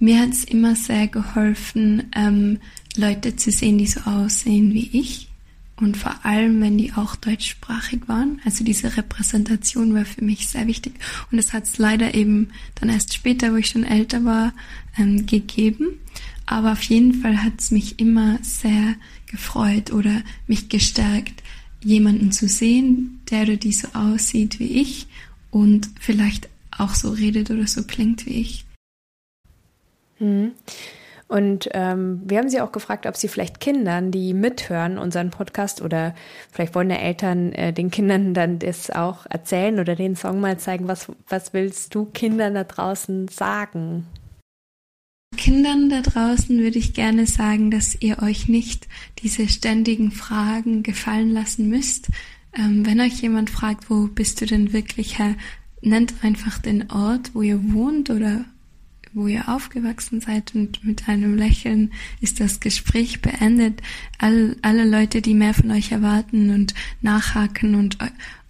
Mir 0.00 0.20
hat 0.20 0.30
es 0.30 0.44
immer 0.44 0.76
sehr 0.76 1.08
geholfen, 1.08 2.10
ähm, 2.14 2.60
Leute 2.96 3.36
zu 3.36 3.50
sehen, 3.50 3.78
die 3.78 3.86
so 3.86 4.00
aussehen 4.00 4.72
wie 4.72 4.90
ich 4.92 5.28
und 5.76 5.96
vor 5.96 6.24
allem, 6.24 6.60
wenn 6.60 6.78
die 6.78 6.92
auch 6.92 7.16
deutschsprachig 7.16 8.08
waren. 8.08 8.40
Also 8.44 8.64
diese 8.64 8.96
Repräsentation 8.96 9.94
war 9.94 10.04
für 10.04 10.24
mich 10.24 10.48
sehr 10.48 10.66
wichtig 10.66 10.94
und 11.30 11.38
das 11.38 11.52
hat 11.52 11.64
es 11.64 11.78
leider 11.78 12.14
eben 12.14 12.48
dann 12.76 12.88
erst 12.88 13.14
später, 13.14 13.52
wo 13.52 13.56
ich 13.56 13.68
schon 13.68 13.84
älter 13.84 14.24
war, 14.24 14.52
ähm, 14.96 15.26
gegeben. 15.26 16.00
Aber 16.46 16.72
auf 16.72 16.82
jeden 16.82 17.14
Fall 17.14 17.42
hat 17.42 17.54
es 17.58 17.70
mich 17.70 18.00
immer 18.00 18.38
sehr 18.42 18.94
gefreut 19.30 19.92
oder 19.92 20.22
mich 20.46 20.68
gestärkt, 20.68 21.42
jemanden 21.82 22.32
zu 22.32 22.48
sehen, 22.48 23.20
der 23.30 23.42
oder 23.42 23.56
die 23.56 23.72
so 23.72 23.88
aussieht 23.94 24.58
wie 24.58 24.80
ich 24.80 25.06
und 25.50 25.88
vielleicht 26.00 26.48
auch 26.76 26.94
so 26.94 27.10
redet 27.10 27.50
oder 27.50 27.66
so 27.66 27.84
klingt 27.84 28.26
wie 28.26 28.40
ich. 28.40 28.64
Mhm. 30.18 30.52
Und 31.28 31.68
ähm, 31.74 32.22
wir 32.24 32.38
haben 32.38 32.48
sie 32.48 32.62
auch 32.62 32.72
gefragt, 32.72 33.04
ob 33.06 33.14
sie 33.14 33.28
vielleicht 33.28 33.60
Kindern, 33.60 34.10
die 34.10 34.32
mithören, 34.32 34.96
unseren 34.96 35.28
Podcast 35.28 35.82
oder 35.82 36.14
vielleicht 36.50 36.74
wollen 36.74 36.88
ja 36.88 36.96
Eltern 36.96 37.52
äh, 37.52 37.74
den 37.74 37.90
Kindern 37.90 38.32
dann 38.32 38.58
das 38.58 38.90
auch 38.90 39.26
erzählen 39.28 39.78
oder 39.78 39.94
den 39.94 40.16
Song 40.16 40.40
mal 40.40 40.58
zeigen. 40.58 40.88
Was, 40.88 41.12
was 41.28 41.52
willst 41.52 41.94
du 41.94 42.06
Kindern 42.06 42.54
da 42.54 42.64
draußen 42.64 43.28
sagen? 43.28 44.06
Kindern 45.38 45.88
da 45.88 46.02
draußen 46.02 46.58
würde 46.58 46.78
ich 46.78 46.92
gerne 46.92 47.26
sagen, 47.26 47.70
dass 47.70 47.96
ihr 48.00 48.22
euch 48.22 48.48
nicht 48.48 48.88
diese 49.22 49.48
ständigen 49.48 50.10
Fragen 50.10 50.82
gefallen 50.82 51.30
lassen 51.30 51.68
müsst. 51.68 52.08
Ähm, 52.52 52.84
wenn 52.84 53.00
euch 53.00 53.22
jemand 53.22 53.48
fragt, 53.48 53.88
wo 53.88 54.08
bist 54.08 54.40
du 54.40 54.46
denn 54.46 54.74
wirklich 54.74 55.18
her, 55.18 55.34
nennt 55.80 56.12
einfach 56.22 56.58
den 56.58 56.90
Ort, 56.90 57.30
wo 57.34 57.42
ihr 57.42 57.72
wohnt 57.72 58.10
oder 58.10 58.44
wo 59.14 59.26
ihr 59.26 59.48
aufgewachsen 59.48 60.20
seid 60.20 60.54
und 60.54 60.84
mit 60.84 61.08
einem 61.08 61.36
Lächeln 61.36 61.92
ist 62.20 62.40
das 62.40 62.60
Gespräch 62.60 63.22
beendet. 63.22 63.80
All, 64.18 64.56
alle 64.62 64.84
Leute, 64.84 65.22
die 65.22 65.34
mehr 65.34 65.54
von 65.54 65.70
euch 65.70 65.92
erwarten 65.92 66.50
und 66.50 66.74
nachhaken 67.00 67.74
und 67.76 67.96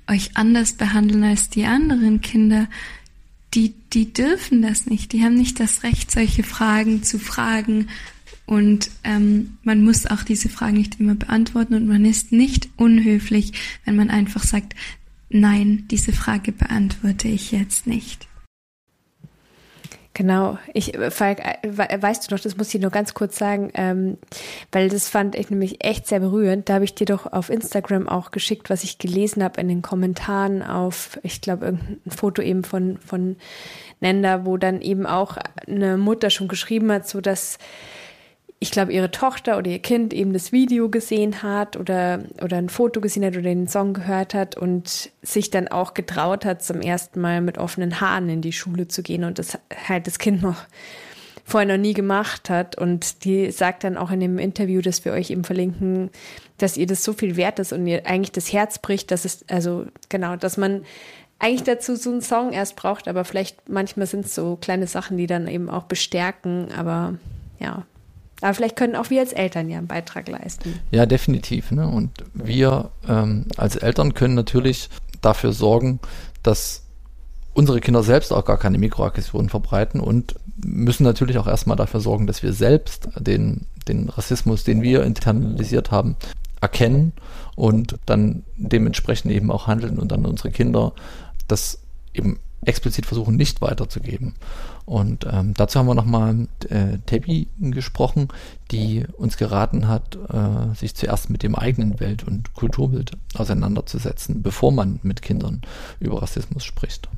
euch 0.09 0.37
anders 0.37 0.73
behandeln 0.73 1.23
als 1.23 1.51
die 1.51 1.67
anderen 1.67 2.21
Kinder, 2.23 2.67
die, 3.55 3.75
die 3.93 4.13
dürfen 4.13 4.63
das 4.63 4.87
nicht. 4.87 5.13
Die 5.13 5.23
haben 5.25 5.35
nicht 5.35 5.59
das 5.61 5.83
Recht, 5.83 6.11
solche 6.11 6.43
Fragen 6.43 7.03
zu 7.03 7.19
fragen. 7.19 7.89
Und 8.47 8.91
ähm, 9.05 9.59
man 9.63 9.83
muss 9.83 10.07
auch 10.07 10.23
diese 10.23 10.49
Fragen 10.49 10.79
nicht 10.79 11.01
immer 11.01 11.15
beantworten 11.15 11.75
und 11.75 11.87
man 11.87 12.05
ist 12.05 12.33
nicht 12.33 12.69
unhöflich, 12.77 13.53
wenn 13.85 13.97
man 13.97 14.11
einfach 14.11 14.43
sagt, 14.43 14.75
nein, 15.29 15.85
diese 15.91 16.13
Frage 16.13 16.53
beantworte 16.53 17.29
ich 17.29 17.53
jetzt 17.53 17.87
nicht. 17.87 18.28
Genau, 20.19 20.59
ich, 20.75 20.95
äh, 20.95 21.13
Falk, 21.13 21.39
äh, 21.63 22.03
weißt 22.03 22.29
du 22.29 22.35
noch, 22.35 22.43
das 22.43 22.57
muss 22.57 22.75
ich 22.75 22.81
nur 22.81 22.91
ganz 22.91 23.15
kurz 23.15 23.39
sagen, 23.39 23.71
ähm, 23.75 24.19
weil 24.73 24.89
das 24.89 25.09
fand 25.09 25.37
ich 25.37 25.49
nämlich 25.49 25.85
echt 25.85 26.09
sehr 26.09 26.19
berührend. 26.19 26.69
Da 26.69 26.75
habe 26.75 26.85
ich 26.85 26.97
dir 26.97 27.05
doch 27.05 27.33
auf 27.33 27.51
Instagram 27.51 28.09
auch 28.09 28.33
geschickt, 28.33 28.69
was 28.69 28.83
ich 28.83 28.99
gelesen 28.99 29.45
habe 29.45 29.61
in 29.61 29.69
den 29.69 29.81
Kommentaren 29.81 30.61
auf, 30.65 31.21
ich 31.23 31.41
glaube, 31.41 31.67
irgendein 31.67 32.01
Foto 32.11 32.43
eben 32.43 32.65
von, 32.65 32.99
von 32.99 33.37
Nenda, 34.01 34.45
wo 34.45 34.57
dann 34.57 34.81
eben 34.81 35.07
auch 35.07 35.37
eine 35.69 35.97
Mutter 35.97 36.31
schon 36.31 36.49
geschrieben 36.49 36.91
hat, 36.91 37.07
so 37.07 37.21
dass 37.21 37.59
ich 38.61 38.73
glaube, 38.73 38.93
ihre 38.93 39.11
Tochter 39.11 39.57
oder 39.57 39.71
ihr 39.71 39.79
Kind 39.79 40.13
eben 40.13 40.33
das 40.33 40.51
Video 40.51 40.89
gesehen 40.89 41.43
hat 41.43 41.77
oder, 41.77 42.25
oder 42.43 42.57
ein 42.57 42.69
Foto 42.69 43.01
gesehen 43.01 43.25
hat 43.25 43.35
oder 43.35 43.43
den 43.43 43.69
Song 43.69 43.95
gehört 43.95 44.35
hat 44.35 44.57
und 44.57 45.11
sich 45.23 45.51
dann 45.51 45.69
auch 45.69 45.95
getraut 45.95 46.45
hat, 46.45 46.63
zum 46.63 46.81
ersten 46.81 47.21
Mal 47.21 47.41
mit 47.41 47.59
offenen 47.59 48.01
Haaren 48.01 48.29
in 48.29 48.43
die 48.43 48.53
Schule 48.53 48.89
zu 48.89 49.03
gehen 49.03 49.23
und 49.23 49.39
das 49.39 49.59
halt 49.89 50.09
das 50.09 50.19
Kind 50.19 50.43
noch 50.43 50.57
vorher 51.45 51.69
noch 51.69 51.81
nie 51.81 51.95
gemacht 51.95 52.51
hat. 52.51 52.77
Und 52.77 53.25
die 53.25 53.53
sagt 53.53 53.85
dann 53.85 53.97
auch 53.97 54.11
in 54.11 54.21
dem 54.21 54.39
Interview, 54.39 54.83
das 54.83 55.05
wir 55.05 55.13
euch 55.13 55.31
eben 55.31 55.45
verlinken, 55.45 56.11
dass 56.59 56.77
ihr 56.77 56.87
das 56.87 57.05
so 57.05 57.13
viel 57.13 57.37
wert 57.37 57.61
ist 57.61 57.73
und 57.73 57.87
ihr 57.87 58.07
eigentlich 58.07 58.33
das 58.33 58.53
Herz 58.53 58.81
bricht, 58.81 59.13
dass 59.13 59.25
es, 59.25 59.45
also 59.49 59.87
genau, 60.09 60.35
dass 60.35 60.57
man 60.57 60.85
eigentlich 61.39 61.63
dazu 61.63 61.95
so 61.95 62.11
einen 62.11 62.23
Song 62.23 62.53
erst 62.53 62.75
braucht, 62.75 63.07
aber 63.07 63.25
vielleicht 63.25 63.69
manchmal 63.69 64.07
sind 64.07 64.27
es 64.27 64.35
so 64.35 64.59
kleine 64.61 64.89
Sachen, 64.89 65.17
die 65.17 65.29
dann 65.29 65.47
eben 65.47 65.71
auch 65.71 65.85
bestärken, 65.85 66.73
aber 66.77 67.15
ja, 67.61 67.87
aber 68.41 68.55
vielleicht 68.55 68.77
können 68.77 68.97
auch 68.97 69.11
wir 69.11 69.21
als 69.21 69.33
Eltern 69.33 69.69
ja 69.69 69.79
einen 69.79 69.87
Beitrag 69.87 70.29
leisten. 70.29 70.79
Ja, 70.91 71.07
definitiv. 71.07 71.71
Ne? 71.71 71.89
Und 71.89 72.11
wir 72.35 72.91
ähm, 73.09 73.47
als 73.57 73.77
Eltern 73.77 74.15
können 74.15 74.35
natürlich 74.35 74.89
dafür 75.21 75.53
sorgen, 75.53 75.99
dass 76.43 76.85
unsere 77.53 77.81
Kinder 77.81 78.05
selbst 78.05 78.33
auch 78.33 78.45
gar 78.45 78.59
keine 78.59 78.79
Mikroaggressionen 78.79 79.49
verbreiten 79.49 80.01
und 80.01 80.37
müssen 80.65 81.03
natürlich 81.03 81.39
auch 81.39 81.49
erstmal 81.49 81.77
dafür 81.77 81.99
sorgen, 81.99 82.29
dass 82.29 82.43
wir 82.45 82.53
selbst 82.53 83.09
den, 83.19 83.67
den 83.89 84.09
Rassismus, 84.09 84.63
den 84.63 84.83
wir 84.83 85.03
internalisiert 85.03 85.91
haben, 85.91 86.17
erkennen 86.61 87.13
und 87.57 87.97
dann 88.07 88.45
dementsprechend 88.57 89.33
eben 89.33 89.51
auch 89.51 89.67
handeln 89.67 89.99
und 89.99 90.13
dann 90.13 90.25
unsere 90.27 90.51
Kinder 90.51 90.93
das 91.49 91.81
eben 92.15 92.39
explizit 92.65 93.07
versuchen, 93.07 93.37
nicht 93.37 93.61
weiterzugeben. 93.61 94.35
Und 94.85 95.27
ähm, 95.31 95.55
dazu 95.55 95.79
haben 95.79 95.87
wir 95.87 95.95
nochmal 95.95 96.35
mit 96.35 96.71
äh, 96.71 96.99
Tebi 97.07 97.49
gesprochen, 97.59 98.29
die 98.71 99.05
uns 99.17 99.37
geraten 99.37 99.87
hat, 99.87 100.17
äh, 100.17 100.75
sich 100.75 100.95
zuerst 100.95 101.31
mit 101.31 101.43
dem 101.43 101.55
eigenen 101.55 102.01
Welt- 102.01 102.27
und 102.27 102.55
Kulturbild 102.55 103.13
auseinanderzusetzen, 103.35 104.43
bevor 104.43 104.73
man 104.73 104.99
mit 105.03 105.23
Kindern 105.23 105.63
über 106.01 106.23
Rassismus 106.23 106.65
spricht. 106.65 107.09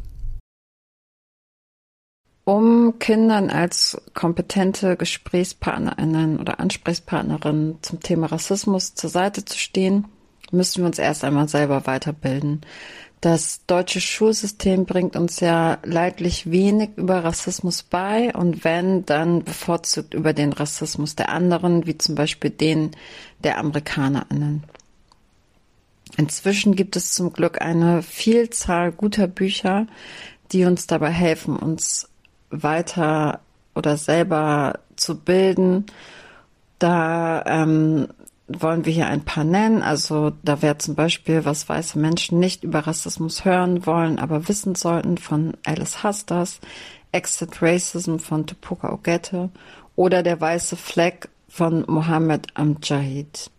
Um 2.44 2.98
Kindern 2.98 3.50
als 3.50 4.00
kompetente 4.14 4.96
Gesprächspartnerinnen 4.96 6.40
oder 6.40 6.58
Ansprechpartnerinnen 6.58 7.78
zum 7.82 8.00
Thema 8.00 8.26
Rassismus 8.26 8.94
zur 8.94 9.10
Seite 9.10 9.44
zu 9.44 9.56
stehen, 9.56 10.06
müssen 10.50 10.82
wir 10.82 10.86
uns 10.86 10.98
erst 10.98 11.22
einmal 11.22 11.48
selber 11.48 11.86
weiterbilden. 11.86 12.62
Das 13.20 13.66
deutsche 13.66 14.00
Schulsystem 14.00 14.86
bringt 14.86 15.14
uns 15.14 15.40
ja 15.40 15.78
leidlich 15.82 16.50
wenig 16.50 16.90
über 16.96 17.22
Rassismus 17.22 17.82
bei 17.82 18.32
und 18.34 18.64
wenn, 18.64 19.04
dann 19.04 19.44
bevorzugt 19.44 20.14
über 20.14 20.32
den 20.32 20.54
Rassismus 20.54 21.16
der 21.16 21.28
anderen, 21.28 21.86
wie 21.86 21.98
zum 21.98 22.14
Beispiel 22.14 22.50
den 22.50 22.92
der 23.44 23.58
AmerikanerInnen. 23.58 24.64
Inzwischen 26.16 26.74
gibt 26.74 26.96
es 26.96 27.12
zum 27.12 27.32
Glück 27.34 27.60
eine 27.60 28.02
Vielzahl 28.02 28.90
guter 28.90 29.26
Bücher, 29.26 29.86
die 30.52 30.64
uns 30.64 30.86
dabei 30.86 31.10
helfen, 31.10 31.56
uns 31.56 32.08
weiter 32.48 33.40
oder 33.74 33.98
selber 33.98 34.80
zu 34.96 35.18
bilden. 35.18 35.86
Da 36.78 37.44
ähm, 37.46 38.08
wollen 38.58 38.84
wir 38.84 38.92
hier 38.92 39.06
ein 39.06 39.24
paar 39.24 39.44
nennen. 39.44 39.82
Also 39.82 40.32
da 40.42 40.62
wäre 40.62 40.78
zum 40.78 40.94
Beispiel, 40.94 41.44
was 41.44 41.68
weiße 41.68 41.98
Menschen 41.98 42.38
nicht 42.38 42.64
über 42.64 42.80
Rassismus 42.80 43.44
hören 43.44 43.86
wollen, 43.86 44.18
aber 44.18 44.48
wissen 44.48 44.74
sollten 44.74 45.18
von 45.18 45.54
Alice 45.64 46.02
Hasters, 46.02 46.60
Exit 47.12 47.62
Racism 47.62 48.16
von 48.16 48.46
Tupoka 48.46 48.92
Ogette 48.92 49.50
oder 49.96 50.22
Der 50.22 50.40
weiße 50.40 50.76
Fleck 50.76 51.28
von 51.48 51.84
Mohammed 51.88 52.46
Amjahid. 52.54 53.50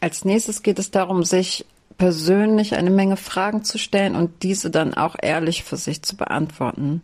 Als 0.00 0.24
nächstes 0.24 0.62
geht 0.62 0.78
es 0.78 0.90
darum, 0.90 1.22
sich 1.22 1.64
persönlich 1.96 2.74
eine 2.74 2.90
Menge 2.90 3.16
Fragen 3.16 3.62
zu 3.62 3.78
stellen 3.78 4.16
und 4.16 4.42
diese 4.42 4.70
dann 4.70 4.94
auch 4.94 5.14
ehrlich 5.20 5.62
für 5.62 5.76
sich 5.76 6.02
zu 6.02 6.16
beantworten. 6.16 7.02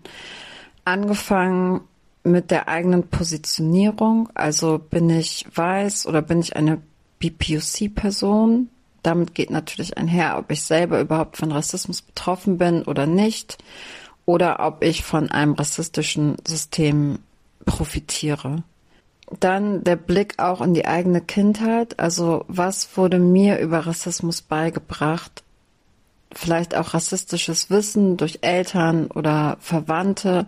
Angefangen 0.85 1.83
mit 2.25 2.51
der 2.51 2.69
eigenen 2.69 3.07
Positionierung, 3.07 4.29
also 4.35 4.79
bin 4.79 5.09
ich 5.11 5.47
weiß 5.55 6.07
oder 6.07 6.21
bin 6.21 6.41
ich 6.41 6.57
eine 6.57 6.83
BPOC-Person. 7.19 8.69
Damit 9.03 9.35
geht 9.35 9.51
natürlich 9.51 9.97
einher, 9.97 10.39
ob 10.39 10.51
ich 10.51 10.63
selber 10.63 11.01
überhaupt 11.01 11.37
von 11.37 11.53
Rassismus 11.53 12.03
betroffen 12.03 12.59
bin 12.59 12.83
oder 12.83 13.07
nicht, 13.07 13.59
oder 14.27 14.61
ob 14.61 14.85
ich 14.85 15.05
von 15.05 15.31
einem 15.31 15.55
rassistischen 15.55 16.37
System 16.47 17.21
profitiere. 17.65 18.63
Dann 19.41 19.85
der 19.85 19.97
Blick 19.97 20.35
auch 20.39 20.61
in 20.61 20.75
die 20.75 20.87
eigene 20.87 21.21
Kindheit. 21.21 21.99
Also 21.99 22.45
was 22.49 22.97
wurde 22.97 23.19
mir 23.19 23.59
über 23.59 23.81
Rassismus 23.81 24.43
beigebracht? 24.43 25.43
Vielleicht 26.33 26.75
auch 26.75 26.95
rassistisches 26.95 27.71
Wissen 27.71 28.17
durch 28.17 28.41
Eltern 28.43 29.11
oder 29.11 29.57
Verwandte. 29.61 30.47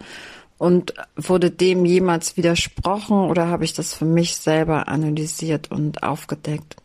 Und 0.60 0.92
wurde 1.16 1.50
dem 1.50 1.86
jemals 1.86 2.36
widersprochen 2.36 3.16
oder 3.30 3.46
habe 3.46 3.64
ich 3.64 3.72
das 3.72 3.94
für 3.94 4.04
mich 4.04 4.36
selber 4.36 4.88
analysiert 4.88 5.70
und 5.70 6.02
aufgedeckt? 6.02 6.76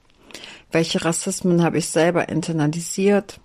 Welche 0.71 1.03
Rassismen 1.03 1.61
habe 1.61 1.79
ich 1.79 1.87
selber 1.87 2.29
internalisiert? 2.29 3.41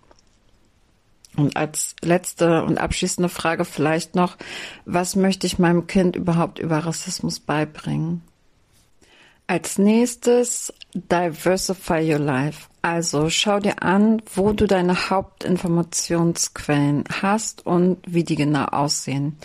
Und 1.37 1.57
als 1.57 1.97
letzte 2.01 2.63
und 2.63 2.79
abschließende 2.79 3.29
Frage 3.29 3.65
vielleicht 3.65 4.15
noch, 4.15 4.37
was 4.85 5.17
möchte 5.17 5.49
ich 5.49 5.59
meinem 5.59 5.89
Kind 5.89 6.15
überhaupt 6.15 6.61
über 6.61 6.79
Rassismus 6.79 7.41
beibringen? 7.41 8.23
Als 9.49 9.79
nächstes 9.79 10.73
Diversify 10.95 12.09
Your 12.09 12.21
Life. 12.21 12.69
Also 12.83 13.31
schau 13.31 13.59
dir 13.59 13.83
an, 13.83 14.23
wo 14.33 14.53
du 14.53 14.69
deine 14.69 15.11
Hauptinformationsquellen 15.11 17.03
hast 17.21 17.67
und 17.67 17.99
wie 18.07 18.23
die 18.23 18.37
genau 18.37 18.67
aussehen. 18.67 19.37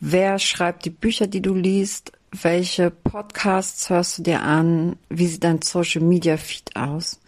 Wer 0.00 0.38
schreibt 0.38 0.86
die 0.86 0.90
Bücher, 0.90 1.26
die 1.26 1.42
du 1.42 1.54
liest? 1.54 2.12
Welche 2.32 2.90
Podcasts 2.90 3.90
hörst 3.90 4.16
du 4.18 4.22
dir 4.22 4.40
an? 4.40 4.96
Wie 5.10 5.26
sieht 5.26 5.44
dein 5.44 5.60
Social 5.60 6.00
Media 6.00 6.38
Feed 6.38 6.74
aus? 6.74 7.20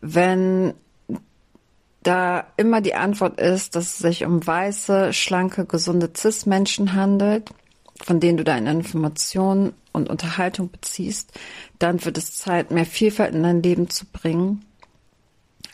Wenn 0.00 0.74
da 2.04 2.46
immer 2.56 2.80
die 2.80 2.94
Antwort 2.94 3.40
ist, 3.40 3.74
dass 3.74 3.94
es 3.94 3.98
sich 3.98 4.24
um 4.24 4.46
weiße, 4.46 5.12
schlanke, 5.12 5.64
gesunde 5.64 6.10
Cis-Menschen 6.16 6.92
handelt, 6.92 7.50
von 8.04 8.20
denen 8.20 8.36
du 8.36 8.44
deine 8.44 8.70
Informationen 8.70 9.72
und 9.92 10.08
Unterhaltung 10.08 10.70
beziehst, 10.70 11.32
dann 11.80 12.04
wird 12.04 12.18
es 12.18 12.36
Zeit, 12.36 12.70
mehr 12.70 12.86
Vielfalt 12.86 13.34
in 13.34 13.42
dein 13.42 13.64
Leben 13.64 13.90
zu 13.90 14.06
bringen. 14.06 14.64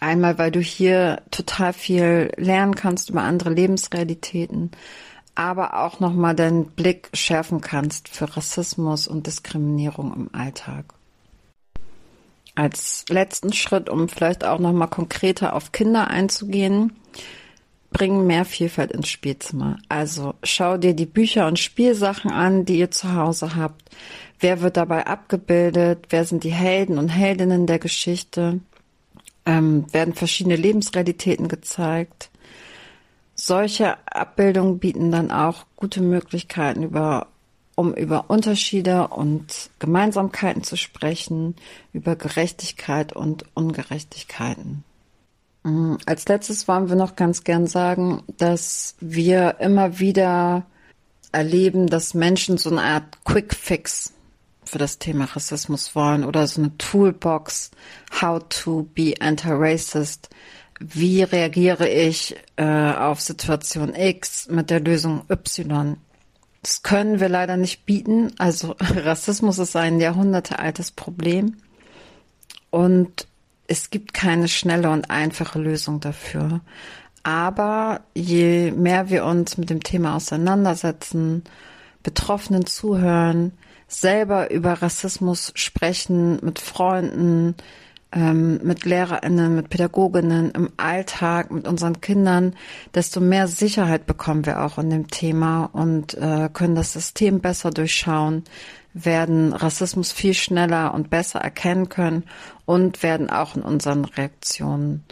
Einmal, 0.01 0.38
weil 0.38 0.51
du 0.51 0.61
hier 0.61 1.21
total 1.31 1.75
viel 1.75 2.33
lernen 2.37 2.75
kannst 2.75 3.11
über 3.11 3.23
andere 3.23 3.51
Lebensrealitäten 3.51 4.71
aber 5.35 5.83
auch 5.83 6.01
nochmal 6.01 6.35
deinen 6.35 6.66
Blick 6.66 7.09
schärfen 7.14 7.61
kannst 7.61 8.09
für 8.09 8.37
Rassismus 8.37 9.09
und 9.09 9.27
Diskriminierung 9.27 10.12
im 10.14 10.35
Alltag. 10.35 10.85
Als 12.55 13.05
letzten 13.09 13.53
Schritt, 13.53 13.88
um 13.88 14.09
vielleicht 14.09 14.45
auch 14.45 14.59
nochmal 14.59 14.88
konkreter 14.88 15.55
auf 15.55 15.73
Kinder 15.73 16.09
einzugehen, 16.09 16.92
bring 17.92 18.27
mehr 18.27 18.45
Vielfalt 18.45 18.92
ins 18.92 19.09
Spielzimmer. 19.09 19.79
Also 19.88 20.35
schau 20.42 20.77
dir 20.77 20.95
die 20.95 21.07
Bücher 21.07 21.47
und 21.47 21.59
Spielsachen 21.59 22.31
an, 22.31 22.64
die 22.64 22.79
ihr 22.79 22.90
zu 22.90 23.14
Hause 23.14 23.57
habt. 23.57 23.90
Wer 24.40 24.61
wird 24.61 24.77
dabei 24.77 25.07
abgebildet? 25.07 26.07
Wer 26.11 26.25
sind 26.25 26.45
die 26.45 26.53
Helden 26.53 26.99
und 26.99 27.09
Heldinnen 27.09 27.66
der 27.66 27.79
Geschichte? 27.79 28.61
Ähm, 29.47 29.87
werden 29.92 30.14
verschiedene 30.14 30.57
Lebensrealitäten 30.57 31.49
gezeigt? 31.49 32.32
Solche 33.44 33.96
Abbildungen 34.07 34.78
bieten 34.78 35.11
dann 35.11 35.33
auch 35.33 35.64
gute 35.74 36.00
Möglichkeiten, 36.00 36.85
über, 36.85 37.26
um 37.74 37.92
über 37.92 38.31
Unterschiede 38.31 39.09
und 39.09 39.68
Gemeinsamkeiten 39.81 40.62
zu 40.62 40.76
sprechen, 40.76 41.57
über 41.92 42.14
Gerechtigkeit 42.14 43.12
und 43.12 43.44
Ungerechtigkeiten. 43.55 44.85
Mm, 45.64 45.96
als 46.07 46.28
letztes 46.28 46.68
wollen 46.68 46.88
wir 46.88 46.94
noch 46.94 47.16
ganz 47.16 47.42
gern 47.42 47.66
sagen, 47.66 48.22
dass 48.38 48.94
wir 49.00 49.57
immer 49.59 49.98
wieder 49.98 50.64
erleben, 51.33 51.88
dass 51.88 52.14
Menschen 52.14 52.59
so 52.59 52.70
eine 52.70 52.83
Art 52.83 53.24
Quick 53.24 53.57
Fix 53.57 54.12
für 54.62 54.78
das 54.78 55.00
Thema 55.00 55.24
Rassismus 55.24 55.96
wollen 55.96 56.24
oder 56.24 56.46
so 56.46 56.61
eine 56.61 56.78
Toolbox, 56.78 57.72
how 58.20 58.40
to 58.48 58.85
be 58.94 59.14
anti-racist 59.18 60.28
wie 60.83 61.23
reagiere 61.23 61.88
ich 61.88 62.37
äh, 62.57 62.64
auf 62.64 63.21
Situation 63.21 63.95
X 63.95 64.49
mit 64.49 64.71
der 64.71 64.81
Lösung 64.81 65.23
Y. 65.31 65.97
Das 66.62 66.83
können 66.83 67.21
wir 67.21 67.29
leider 67.29 67.57
nicht 67.57 67.87
bieten. 67.87 68.33
Also 68.38 68.77
Rassismus 68.81 69.59
ist 69.59 69.77
ein 69.77 70.01
jahrhundertealtes 70.01 70.90
Problem 70.90 71.57
und 72.71 73.27
es 73.66 73.90
gibt 73.90 74.12
keine 74.12 74.49
schnelle 74.49 74.90
und 74.90 75.11
einfache 75.11 75.59
Lösung 75.59 76.01
dafür. 76.01 76.61
Aber 77.23 78.01
je 78.14 78.73
mehr 78.73 79.09
wir 79.09 79.25
uns 79.25 79.57
mit 79.57 79.71
dem 79.71 79.83
Thema 79.83 80.16
auseinandersetzen, 80.16 81.45
Betroffenen 82.03 82.66
zuhören, 82.66 83.53
selber 83.87 84.51
über 84.51 84.75
Rassismus 84.83 85.53
sprechen, 85.55 86.38
mit 86.42 86.59
Freunden, 86.59 87.55
ähm, 88.12 88.61
mit 88.62 88.85
LehrerInnen, 88.85 89.55
mit 89.55 89.70
Pädagoginnen 89.70 90.51
im 90.51 90.70
Alltag, 90.77 91.51
mit 91.51 91.66
unseren 91.66 92.01
Kindern, 92.01 92.55
desto 92.94 93.20
mehr 93.20 93.48
Sicherheit 93.48 94.07
bekommen 94.07 94.46
wir 94.46 94.62
auch 94.62 94.79
in 94.79 94.90
dem 94.90 95.09
Thema 95.09 95.64
und 95.72 96.14
äh, 96.14 96.48
können 96.53 96.75
das 96.75 96.92
System 96.92 97.40
besser 97.40 97.70
durchschauen, 97.70 98.44
werden 98.94 99.53
Rassismus 99.53 100.12
viel 100.12 100.35
schneller 100.35 100.92
und 100.92 101.09
besser 101.09 101.40
erkennen 101.40 101.88
können 101.88 102.25
und 102.66 103.03
werden 103.03 103.31
auch 103.31 103.57
in 103.57 103.62
unseren 103.62 104.05
Reaktionen 104.05 105.05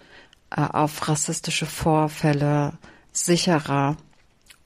äh, 0.51 0.61
auf 0.61 1.09
rassistische 1.09 1.67
Vorfälle 1.67 2.75
sicherer 3.13 3.97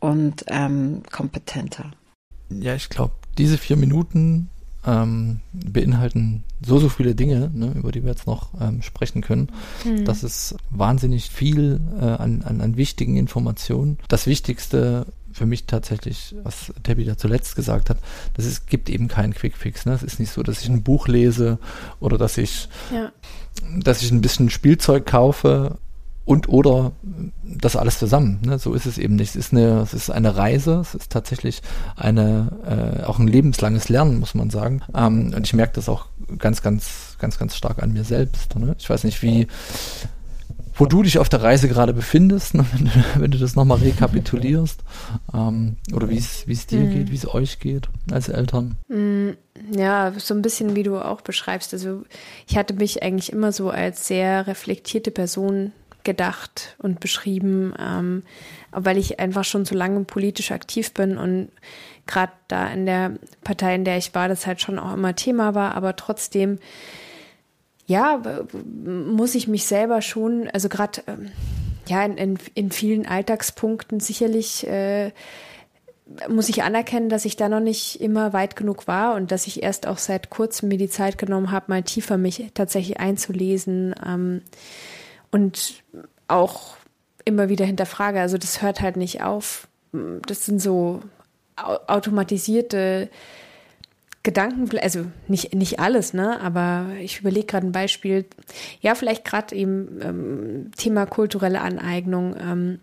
und 0.00 0.44
ähm, 0.48 1.02
kompetenter. 1.10 1.92
Ja, 2.50 2.74
ich 2.74 2.88
glaube, 2.88 3.14
diese 3.38 3.58
vier 3.58 3.76
Minuten 3.76 4.50
ähm, 4.86 5.40
beinhalten 5.52 6.44
so, 6.64 6.78
so 6.78 6.88
viele 6.88 7.14
Dinge, 7.14 7.50
ne, 7.52 7.72
über 7.74 7.92
die 7.92 8.02
wir 8.02 8.10
jetzt 8.10 8.26
noch 8.26 8.48
ähm, 8.60 8.82
sprechen 8.82 9.22
können. 9.22 9.48
Mhm. 9.84 10.04
Das 10.04 10.22
ist 10.22 10.56
wahnsinnig 10.70 11.30
viel 11.30 11.80
äh, 12.00 12.04
an, 12.04 12.42
an, 12.42 12.60
an 12.60 12.76
wichtigen 12.76 13.16
Informationen. 13.16 13.98
Das 14.08 14.26
Wichtigste 14.26 15.06
für 15.32 15.46
mich 15.46 15.66
tatsächlich, 15.66 16.34
was 16.44 16.72
Tabby 16.84 17.04
da 17.04 17.18
zuletzt 17.18 17.56
gesagt 17.56 17.90
hat, 17.90 17.98
dass 18.34 18.44
es 18.44 18.66
gibt 18.66 18.88
eben 18.88 19.08
keinen 19.08 19.34
Quickfix. 19.34 19.84
Ne? 19.84 19.92
Es 19.92 20.04
ist 20.04 20.20
nicht 20.20 20.30
so, 20.30 20.44
dass 20.44 20.62
ich 20.62 20.68
ein 20.68 20.84
Buch 20.84 21.08
lese 21.08 21.58
oder 21.98 22.18
dass 22.18 22.38
ich, 22.38 22.68
ja. 22.92 23.10
dass 23.76 24.02
ich 24.02 24.12
ein 24.12 24.20
bisschen 24.20 24.48
Spielzeug 24.48 25.06
kaufe 25.06 25.78
und 26.24 26.48
oder 26.48 26.92
das 27.42 27.76
alles 27.76 27.98
zusammen. 27.98 28.40
Ne? 28.44 28.58
So 28.58 28.72
ist 28.74 28.86
es 28.86 28.98
eben 28.98 29.16
nicht. 29.16 29.30
Es 29.30 29.36
ist 29.36 29.52
eine, 29.52 29.80
es 29.80 29.92
ist 29.92 30.10
eine 30.10 30.36
Reise, 30.36 30.80
es 30.80 30.94
ist 30.94 31.10
tatsächlich 31.10 31.62
eine, 31.96 33.00
äh, 33.00 33.04
auch 33.04 33.18
ein 33.18 33.28
lebenslanges 33.28 33.88
Lernen, 33.88 34.20
muss 34.20 34.34
man 34.34 34.50
sagen. 34.50 34.82
Ähm, 34.94 35.32
und 35.34 35.46
ich 35.46 35.52
merke 35.52 35.74
das 35.74 35.88
auch 35.88 36.06
ganz, 36.38 36.62
ganz, 36.62 37.16
ganz, 37.18 37.38
ganz 37.38 37.56
stark 37.56 37.82
an 37.82 37.92
mir 37.92 38.04
selbst. 38.04 38.56
Ne? 38.58 38.74
Ich 38.78 38.88
weiß 38.88 39.04
nicht, 39.04 39.22
wie, 39.22 39.48
wo 40.76 40.86
du 40.86 41.02
dich 41.02 41.18
auf 41.18 41.28
der 41.28 41.42
Reise 41.42 41.68
gerade 41.68 41.92
befindest, 41.92 42.54
ne? 42.54 42.64
wenn, 42.72 42.86
du, 42.86 42.90
wenn 43.18 43.30
du 43.30 43.38
das 43.38 43.54
nochmal 43.54 43.78
rekapitulierst. 43.78 44.80
Ähm, 45.32 45.76
oder 45.92 46.08
wie 46.08 46.16
es 46.16 46.66
dir 46.66 46.80
mhm. 46.80 46.90
geht, 46.90 47.10
wie 47.10 47.16
es 47.16 47.28
euch 47.28 47.60
geht 47.60 47.88
als 48.10 48.28
Eltern. 48.28 48.76
Mhm. 48.88 49.36
Ja, 49.70 50.12
so 50.16 50.34
ein 50.34 50.42
bisschen 50.42 50.74
wie 50.74 50.82
du 50.82 50.98
auch 50.98 51.20
beschreibst. 51.20 51.72
Also 51.74 52.02
ich 52.46 52.56
hatte 52.56 52.74
mich 52.74 53.02
eigentlich 53.02 53.32
immer 53.32 53.52
so 53.52 53.70
als 53.70 54.08
sehr 54.08 54.46
reflektierte 54.46 55.10
Person 55.10 55.72
gedacht 56.04 56.76
und 56.78 57.00
beschrieben, 57.00 57.74
ähm, 57.78 58.22
weil 58.70 58.98
ich 58.98 59.18
einfach 59.18 59.44
schon 59.44 59.64
so 59.64 59.74
lange 59.74 60.04
politisch 60.04 60.50
aktiv 60.52 60.92
bin 60.92 61.16
und 61.16 61.48
gerade 62.06 62.32
da 62.48 62.68
in 62.68 62.86
der 62.86 63.12
Partei, 63.42 63.74
in 63.74 63.84
der 63.84 63.96
ich 63.96 64.14
war, 64.14 64.28
das 64.28 64.46
halt 64.46 64.60
schon 64.60 64.78
auch 64.78 64.94
immer 64.94 65.16
Thema 65.16 65.54
war, 65.54 65.74
aber 65.74 65.96
trotzdem, 65.96 66.58
ja, 67.86 68.22
muss 68.84 69.34
ich 69.34 69.48
mich 69.48 69.66
selber 69.66 70.02
schon, 70.02 70.48
also 70.52 70.68
gerade 70.68 71.02
ähm, 71.06 71.30
ja, 71.86 72.04
in, 72.04 72.16
in, 72.16 72.38
in, 72.54 72.70
vielen 72.70 73.06
Alltagspunkten 73.06 74.00
sicherlich 74.00 74.66
äh, 74.66 75.12
muss 76.28 76.48
ich 76.48 76.62
anerkennen, 76.62 77.08
dass 77.08 77.24
ich 77.24 77.36
da 77.36 77.48
noch 77.48 77.60
nicht 77.60 78.00
immer 78.00 78.32
weit 78.32 78.56
genug 78.56 78.86
war 78.86 79.14
und 79.14 79.30
dass 79.30 79.46
ich 79.46 79.62
erst 79.62 79.86
auch 79.86 79.98
seit 79.98 80.30
kurzem 80.30 80.68
mir 80.68 80.78
die 80.78 80.88
Zeit 80.88 81.18
genommen 81.18 81.50
habe, 81.50 81.66
mal 81.68 81.82
tiefer 81.82 82.18
mich 82.18 82.50
tatsächlich 82.54 83.00
einzulesen. 83.00 83.94
Ähm, 84.06 84.42
und 85.34 85.82
auch 86.28 86.76
immer 87.24 87.48
wieder 87.48 87.64
hinterfrage. 87.64 88.20
Also 88.20 88.38
das 88.38 88.62
hört 88.62 88.80
halt 88.80 88.96
nicht 88.96 89.24
auf. 89.24 89.66
Das 90.28 90.46
sind 90.46 90.62
so 90.62 91.02
automatisierte 91.56 93.10
Gedanken, 94.22 94.78
also 94.78 95.06
nicht, 95.26 95.52
nicht 95.52 95.80
alles, 95.80 96.14
ne? 96.14 96.40
Aber 96.40 96.86
ich 97.00 97.18
überlege 97.18 97.46
gerade 97.46 97.66
ein 97.66 97.72
Beispiel. 97.72 98.26
Ja, 98.80 98.94
vielleicht 98.94 99.24
gerade 99.24 99.56
eben 99.56 100.00
ähm, 100.02 100.70
Thema 100.76 101.04
kulturelle 101.04 101.62
Aneignung 101.62 102.36
ähm, 102.38 102.78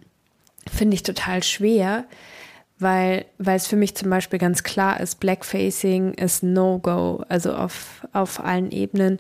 finde 0.70 0.96
ich 0.96 1.04
total 1.04 1.44
schwer, 1.44 2.04
weil, 2.80 3.28
es 3.46 3.68
für 3.68 3.78
mich 3.78 3.96
zum 3.96 4.10
Beispiel 4.10 4.40
ganz 4.40 4.64
klar 4.64 5.00
ist, 5.00 5.22
Blackfacing 5.22 6.16
ist 6.16 6.44
No-Go, 6.44 7.24
also 7.30 7.54
auf, 7.54 8.06
auf 8.12 8.44
allen 8.44 8.72
Ebenen. 8.72 9.20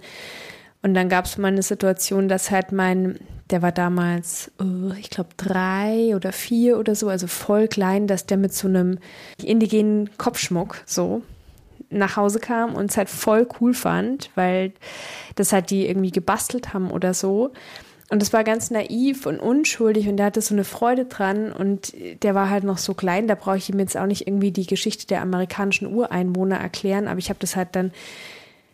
Und 0.84 0.94
dann 0.96 1.10
gab 1.10 1.26
es 1.26 1.38
mal 1.38 1.50
eine 1.50 1.62
Situation, 1.62 2.28
dass 2.28 2.50
halt 2.50 2.72
mein, 2.72 3.20
der 3.52 3.62
war 3.62 3.72
damals, 3.72 4.52
uh, 4.60 4.91
ich 5.00 5.10
glaube, 5.10 5.30
drei 5.38 6.15
oder 6.15 6.32
vier 6.32 6.80
oder 6.80 6.96
so, 6.96 7.10
also 7.10 7.28
voll 7.28 7.67
klein, 7.67 8.08
dass 8.08 8.26
der 8.26 8.38
mit 8.38 8.54
so 8.54 8.67
einem 8.67 8.98
indigenen 9.41 10.10
Kopfschmuck 10.17 10.82
so 10.86 11.22
nach 11.91 12.15
Hause 12.15 12.39
kam 12.39 12.74
und 12.74 12.89
es 12.89 12.98
halt 12.98 13.10
voll 13.10 13.48
cool 13.60 13.74
fand, 13.74 14.32
weil 14.36 14.72
das 15.36 15.54
halt 15.54 15.70
die 15.70 15.88
irgendwie 15.88 16.12
gebastelt 16.12 16.74
haben 16.74 16.89
oder 16.89 17.13
so. 17.13 17.52
Und 18.10 18.22
das 18.22 18.34
war 18.34 18.44
ganz 18.44 18.72
naiv 18.72 19.26
und 19.26 19.39
unschuldig 19.39 20.10
und 20.10 20.17
der 20.17 20.26
hatte 20.26 20.41
so 20.41 20.54
eine 20.54 20.65
Freude 20.65 21.06
dran 21.06 21.52
und 21.54 21.94
der 22.24 22.36
war 22.36 22.50
halt 22.50 22.65
noch 22.65 22.78
so 22.78 22.94
klein, 22.94 23.28
da 23.28 23.36
brauche 23.36 23.58
ich 23.58 23.70
ihm 23.70 23.80
jetzt 23.80 23.96
auch 23.96 24.06
nicht 24.06 24.28
irgendwie 24.28 24.52
die 24.52 24.65
Geschichte 24.65 25.08
der 25.08 25.22
amerikanischen 25.22 25.88
Ureinwohner 25.88 26.58
erklären, 26.58 27.08
aber 27.08 27.20
ich 27.20 27.30
habe 27.30 27.39
das 27.39 27.56
halt 27.56 27.70
dann 27.72 27.91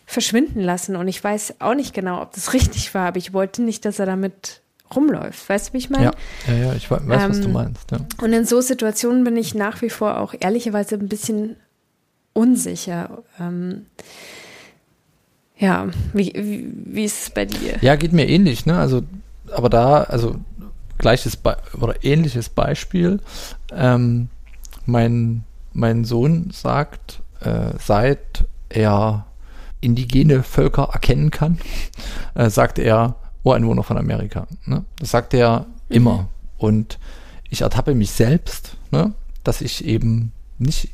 verschwinden 0.07 0.61
lassen. 0.61 0.95
Und 0.95 1.07
ich 1.07 1.23
weiß 1.23 1.55
auch 1.59 1.75
nicht 1.75 1.93
genau, 1.93 2.21
ob 2.23 2.33
das 2.33 2.53
richtig 2.53 2.95
war, 2.95 3.09
aber 3.09 3.17
ich 3.17 3.33
wollte 3.33 3.61
nicht, 3.61 3.85
dass 3.85 3.99
er 3.99 4.07
damit 4.07 4.61
rumläuft. 4.95 5.47
Weißt 5.49 5.69
du, 5.69 5.73
wie 5.73 5.77
ich 5.77 5.89
meine? 5.89 6.05
Ja, 6.05 6.11
ja, 6.47 6.53
ja 6.55 6.73
ich 6.73 6.89
weiß, 6.89 7.01
ähm, 7.01 7.09
was 7.09 7.41
du 7.41 7.47
ähm, 7.47 7.53
meinst. 7.53 7.91
Ja. 7.91 7.99
Und 8.23 8.33
in 8.33 8.45
so 8.45 8.61
Situationen 8.61 9.23
bin 9.23 9.35
ich 9.35 9.53
nach 9.53 9.81
wie 9.81 9.89
vor 9.89 10.19
auch 10.19 10.33
ehrlicherweise 10.39 10.95
ein 10.95 11.09
bisschen 11.09 11.57
unsicher. 12.31 13.23
Ähm, 13.39 13.87
ja, 15.57 15.87
wie, 16.13 16.33
wie, 16.33 16.71
wie 16.85 17.03
ist 17.03 17.23
es 17.23 17.29
bei 17.31 17.45
dir? 17.45 17.77
Ja, 17.81 17.95
geht 17.97 18.13
mir 18.13 18.29
ähnlich, 18.29 18.65
ne? 18.65 18.77
Also, 18.77 19.01
aber 19.51 19.69
da, 19.69 20.03
also 20.03 20.37
gleiches 20.97 21.35
Be 21.35 21.57
oder 21.81 22.03
ähnliches 22.05 22.47
Beispiel. 22.47 23.19
Ähm, 23.71 24.29
mein, 24.85 25.43
mein 25.73 26.05
Sohn 26.05 26.51
sagt, 26.53 27.21
äh, 27.41 27.71
seit 27.77 28.45
er 28.69 29.26
indigene 29.81 30.43
Völker 30.43 30.89
erkennen 30.93 31.31
kann, 31.31 31.59
äh, 32.35 32.49
sagt 32.49 32.79
er 32.79 33.15
Ureinwohner 33.43 33.83
von 33.83 33.97
Amerika. 33.97 34.47
Ne? 34.65 34.83
Das 34.99 35.11
sagt 35.11 35.33
er 35.33 35.67
immer. 35.89 36.23
Mhm. 36.23 36.27
Und 36.57 36.99
ich 37.49 37.61
ertappe 37.61 37.95
mich 37.95 38.11
selbst, 38.11 38.75
ne, 38.91 39.13
dass 39.43 39.61
ich 39.61 39.85
eben 39.85 40.31
nicht 40.57 40.89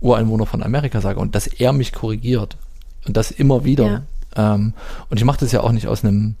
Ureinwohner 0.00 0.46
von 0.46 0.62
Amerika 0.62 1.00
sage 1.00 1.18
und 1.18 1.34
dass 1.34 1.46
er 1.46 1.72
mich 1.72 1.92
korrigiert. 1.92 2.56
Und 3.06 3.16
das 3.16 3.30
immer 3.30 3.64
wieder. 3.64 4.06
Ja. 4.36 4.54
Ähm, 4.54 4.74
und 5.08 5.18
ich 5.18 5.24
mache 5.24 5.40
das 5.40 5.52
ja 5.52 5.60
auch 5.60 5.72
nicht 5.72 5.86
aus 5.86 6.04
einem 6.04 6.36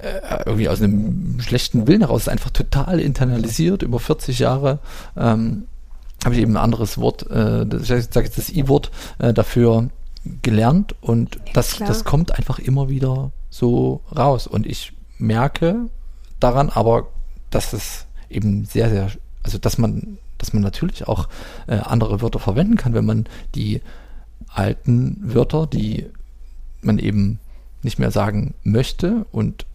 äh, 0.00 0.42
irgendwie 0.46 0.68
aus 0.68 0.80
einem 0.80 1.38
schlechten 1.40 1.86
Willen 1.86 2.00
heraus. 2.00 2.22
Es 2.22 2.26
ist 2.26 2.32
einfach 2.32 2.50
total 2.50 2.98
internalisiert 2.98 3.82
über 3.82 4.00
40 4.00 4.38
Jahre. 4.38 4.78
Ähm, 5.16 5.64
habe 6.24 6.34
ich 6.34 6.40
eben 6.40 6.52
ein 6.52 6.62
anderes 6.62 6.98
Wort, 6.98 7.28
äh, 7.30 7.64
ich 7.64 7.86
sage 7.86 8.24
jetzt 8.24 8.38
das 8.38 8.50
I-Wort 8.50 8.90
äh, 9.18 9.32
dafür 9.32 9.90
gelernt 10.42 10.94
und 11.00 11.40
das, 11.52 11.78
das 11.78 12.04
kommt 12.04 12.32
einfach 12.38 12.58
immer 12.58 12.88
wieder 12.88 13.32
so 13.50 14.02
raus. 14.16 14.46
Und 14.46 14.66
ich 14.66 14.92
merke 15.18 15.88
daran 16.40 16.70
aber, 16.70 17.08
dass 17.50 17.72
es 17.72 18.06
eben 18.30 18.64
sehr, 18.64 18.88
sehr, 18.88 19.10
also 19.42 19.58
dass 19.58 19.78
man, 19.78 20.18
dass 20.38 20.52
man 20.52 20.62
natürlich 20.62 21.08
auch 21.08 21.28
äh, 21.66 21.76
andere 21.76 22.20
Wörter 22.20 22.38
verwenden 22.38 22.76
kann, 22.76 22.94
wenn 22.94 23.04
man 23.04 23.26
die 23.54 23.82
alten 24.48 25.18
Wörter, 25.22 25.66
die 25.66 26.06
man 26.82 26.98
eben 26.98 27.38
nicht 27.82 27.98
mehr 27.98 28.10
sagen 28.10 28.54
möchte 28.62 29.26
und 29.32 29.66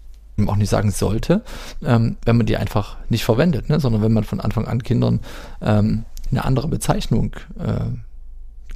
auch 0.45 0.55
nicht 0.55 0.69
sagen 0.69 0.91
sollte, 0.91 1.43
ähm, 1.83 2.17
wenn 2.23 2.37
man 2.37 2.45
die 2.45 2.57
einfach 2.57 2.97
nicht 3.09 3.25
verwendet, 3.25 3.69
ne? 3.69 3.79
sondern 3.79 4.01
wenn 4.01 4.13
man 4.13 4.23
von 4.23 4.39
Anfang 4.39 4.67
an 4.67 4.83
Kindern 4.83 5.19
ähm, 5.61 6.05
eine 6.29 6.45
andere 6.45 6.67
Bezeichnung 6.67 7.35
äh, 7.57 7.85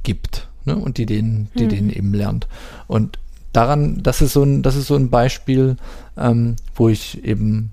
gibt 0.02 0.48
ne? 0.64 0.76
und 0.76 0.98
die 0.98 1.06
den, 1.06 1.48
die 1.58 1.64
mhm. 1.64 1.68
den 1.68 1.90
eben 1.90 2.14
lernt. 2.14 2.46
Und 2.86 3.18
daran, 3.52 4.02
das 4.02 4.22
ist 4.22 4.32
so 4.32 4.42
ein, 4.42 4.62
das 4.62 4.76
ist 4.76 4.86
so 4.86 4.96
ein 4.96 5.10
Beispiel, 5.10 5.76
ähm, 6.16 6.56
wo 6.74 6.88
ich 6.88 7.24
eben 7.24 7.72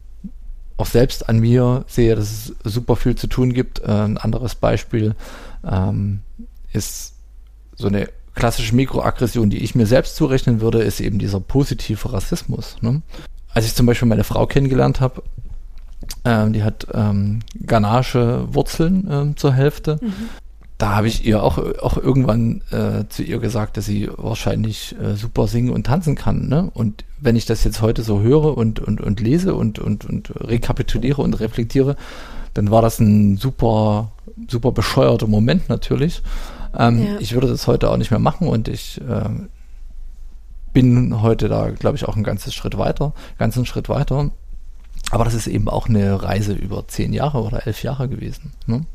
auch 0.78 0.86
selbst 0.86 1.28
an 1.28 1.40
mir 1.40 1.84
sehe, 1.88 2.16
dass 2.16 2.32
es 2.32 2.56
super 2.64 2.96
viel 2.96 3.16
zu 3.16 3.28
tun 3.28 3.54
gibt. 3.54 3.80
Äh, 3.80 3.92
ein 3.92 4.18
anderes 4.18 4.56
Beispiel 4.56 5.16
ähm, 5.70 6.20
ist 6.72 7.16
so 7.76 7.88
eine 7.88 8.10
klassische 8.34 8.76
Mikroaggression, 8.76 9.50
die 9.50 9.58
ich 9.58 9.76
mir 9.76 9.86
selbst 9.86 10.16
zurechnen 10.16 10.62
würde, 10.62 10.82
ist 10.82 11.02
eben 11.02 11.20
dieser 11.20 11.42
positive 11.42 12.14
Rassismus. 12.14 12.78
Ne? 12.82 13.02
Als 13.54 13.66
ich 13.66 13.76
zum 13.76 13.86
Beispiel 13.86 14.08
meine 14.08 14.24
Frau 14.24 14.48
kennengelernt 14.48 15.02
habe, 15.02 15.24
ähm, 16.24 16.54
die 16.54 16.64
hat 16.64 16.88
ähm, 16.94 17.40
Ganache 17.66 18.54
Wurzeln 18.54 19.08
ähm, 19.10 19.38
zur 19.38 19.54
Hälfte. 19.54 20.00
Mhm 20.02 20.30
da 20.80 20.96
habe 20.96 21.10
ich 21.10 21.26
ihr 21.26 21.44
auch, 21.44 21.58
auch 21.58 21.98
irgendwann 21.98 22.62
äh, 22.72 23.04
zu 23.10 23.22
ihr 23.22 23.40
gesagt, 23.40 23.76
dass 23.76 23.86
sie 23.86 24.10
wahrscheinlich 24.16 24.96
äh, 24.98 25.16
super 25.16 25.46
singen 25.46 25.72
und 25.72 25.86
tanzen 25.86 26.16
kann. 26.16 26.48
Ne? 26.48 26.72
Und 26.74 27.04
wenn 27.20 27.36
ich 27.36 27.46
das 27.46 27.66
jetzt 27.66 27.82
heute 27.82 28.02
so 28.02 28.22
höre 28.22 28.58
und, 28.58 28.80
und, 28.80 29.02
und 29.02 29.20
lese 29.20 29.56
und, 29.56 29.78
und, 29.78 30.06
und 30.06 30.32
rekapituliere 30.40 31.22
und 31.22 31.38
reflektiere, 31.42 31.98
dann 32.54 32.72
war 32.72 32.82
das 32.82 32.98
ein 33.02 33.36
super, 33.36 34.14
super 34.48 34.72
bescheuerter 34.72 35.28
Moment 35.28 35.68
natürlich. 35.68 36.24
Ähm, 36.78 37.06
ja. 37.06 37.20
Ich 37.20 37.34
würde 37.34 37.50
das 37.50 37.68
heute 37.68 37.90
auch 37.90 37.98
nicht 37.98 38.12
mehr 38.12 38.22
machen 38.22 38.48
und 38.48 38.70
ich 38.70 39.02
äh, 39.02 39.30
bin 40.72 41.22
heute 41.22 41.50
da, 41.50 41.72
glaube 41.72 41.98
ich, 41.98 42.08
auch 42.08 42.16
ein 42.16 42.24
ganzes 42.24 42.54
Schritt 42.54 42.78
weiter, 42.78 43.12
ganzen 43.38 43.66
Schritt 43.66 43.90
weiter. 43.90 44.32
Aber 45.12 45.26
das 45.26 45.34
ist 45.34 45.48
eben 45.48 45.68
auch 45.68 45.90
eine 45.90 46.24
Reise 46.24 46.54
über 46.54 46.88
zehn 46.88 47.12
Jahre 47.12 47.42
oder 47.42 47.68
elf 47.68 47.84
Jahre 47.84 48.08
gewesen. 48.08 48.54
Ne? 48.66 48.86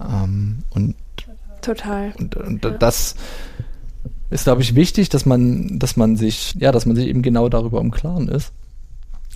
Ähm, 0.00 0.62
und 0.70 0.94
Total. 1.60 2.12
Und, 2.18 2.36
und 2.36 2.64
ja. 2.64 2.70
das 2.70 3.14
ist, 4.30 4.44
glaube 4.44 4.62
ich, 4.62 4.74
wichtig, 4.74 5.08
dass 5.08 5.26
man, 5.26 5.78
dass 5.78 5.96
man 5.96 6.16
sich, 6.16 6.54
ja, 6.54 6.72
dass 6.72 6.86
man 6.86 6.96
sich 6.96 7.06
eben 7.06 7.22
genau 7.22 7.48
darüber 7.48 7.80
im 7.80 7.90
Klaren 7.90 8.28
ist, 8.28 8.52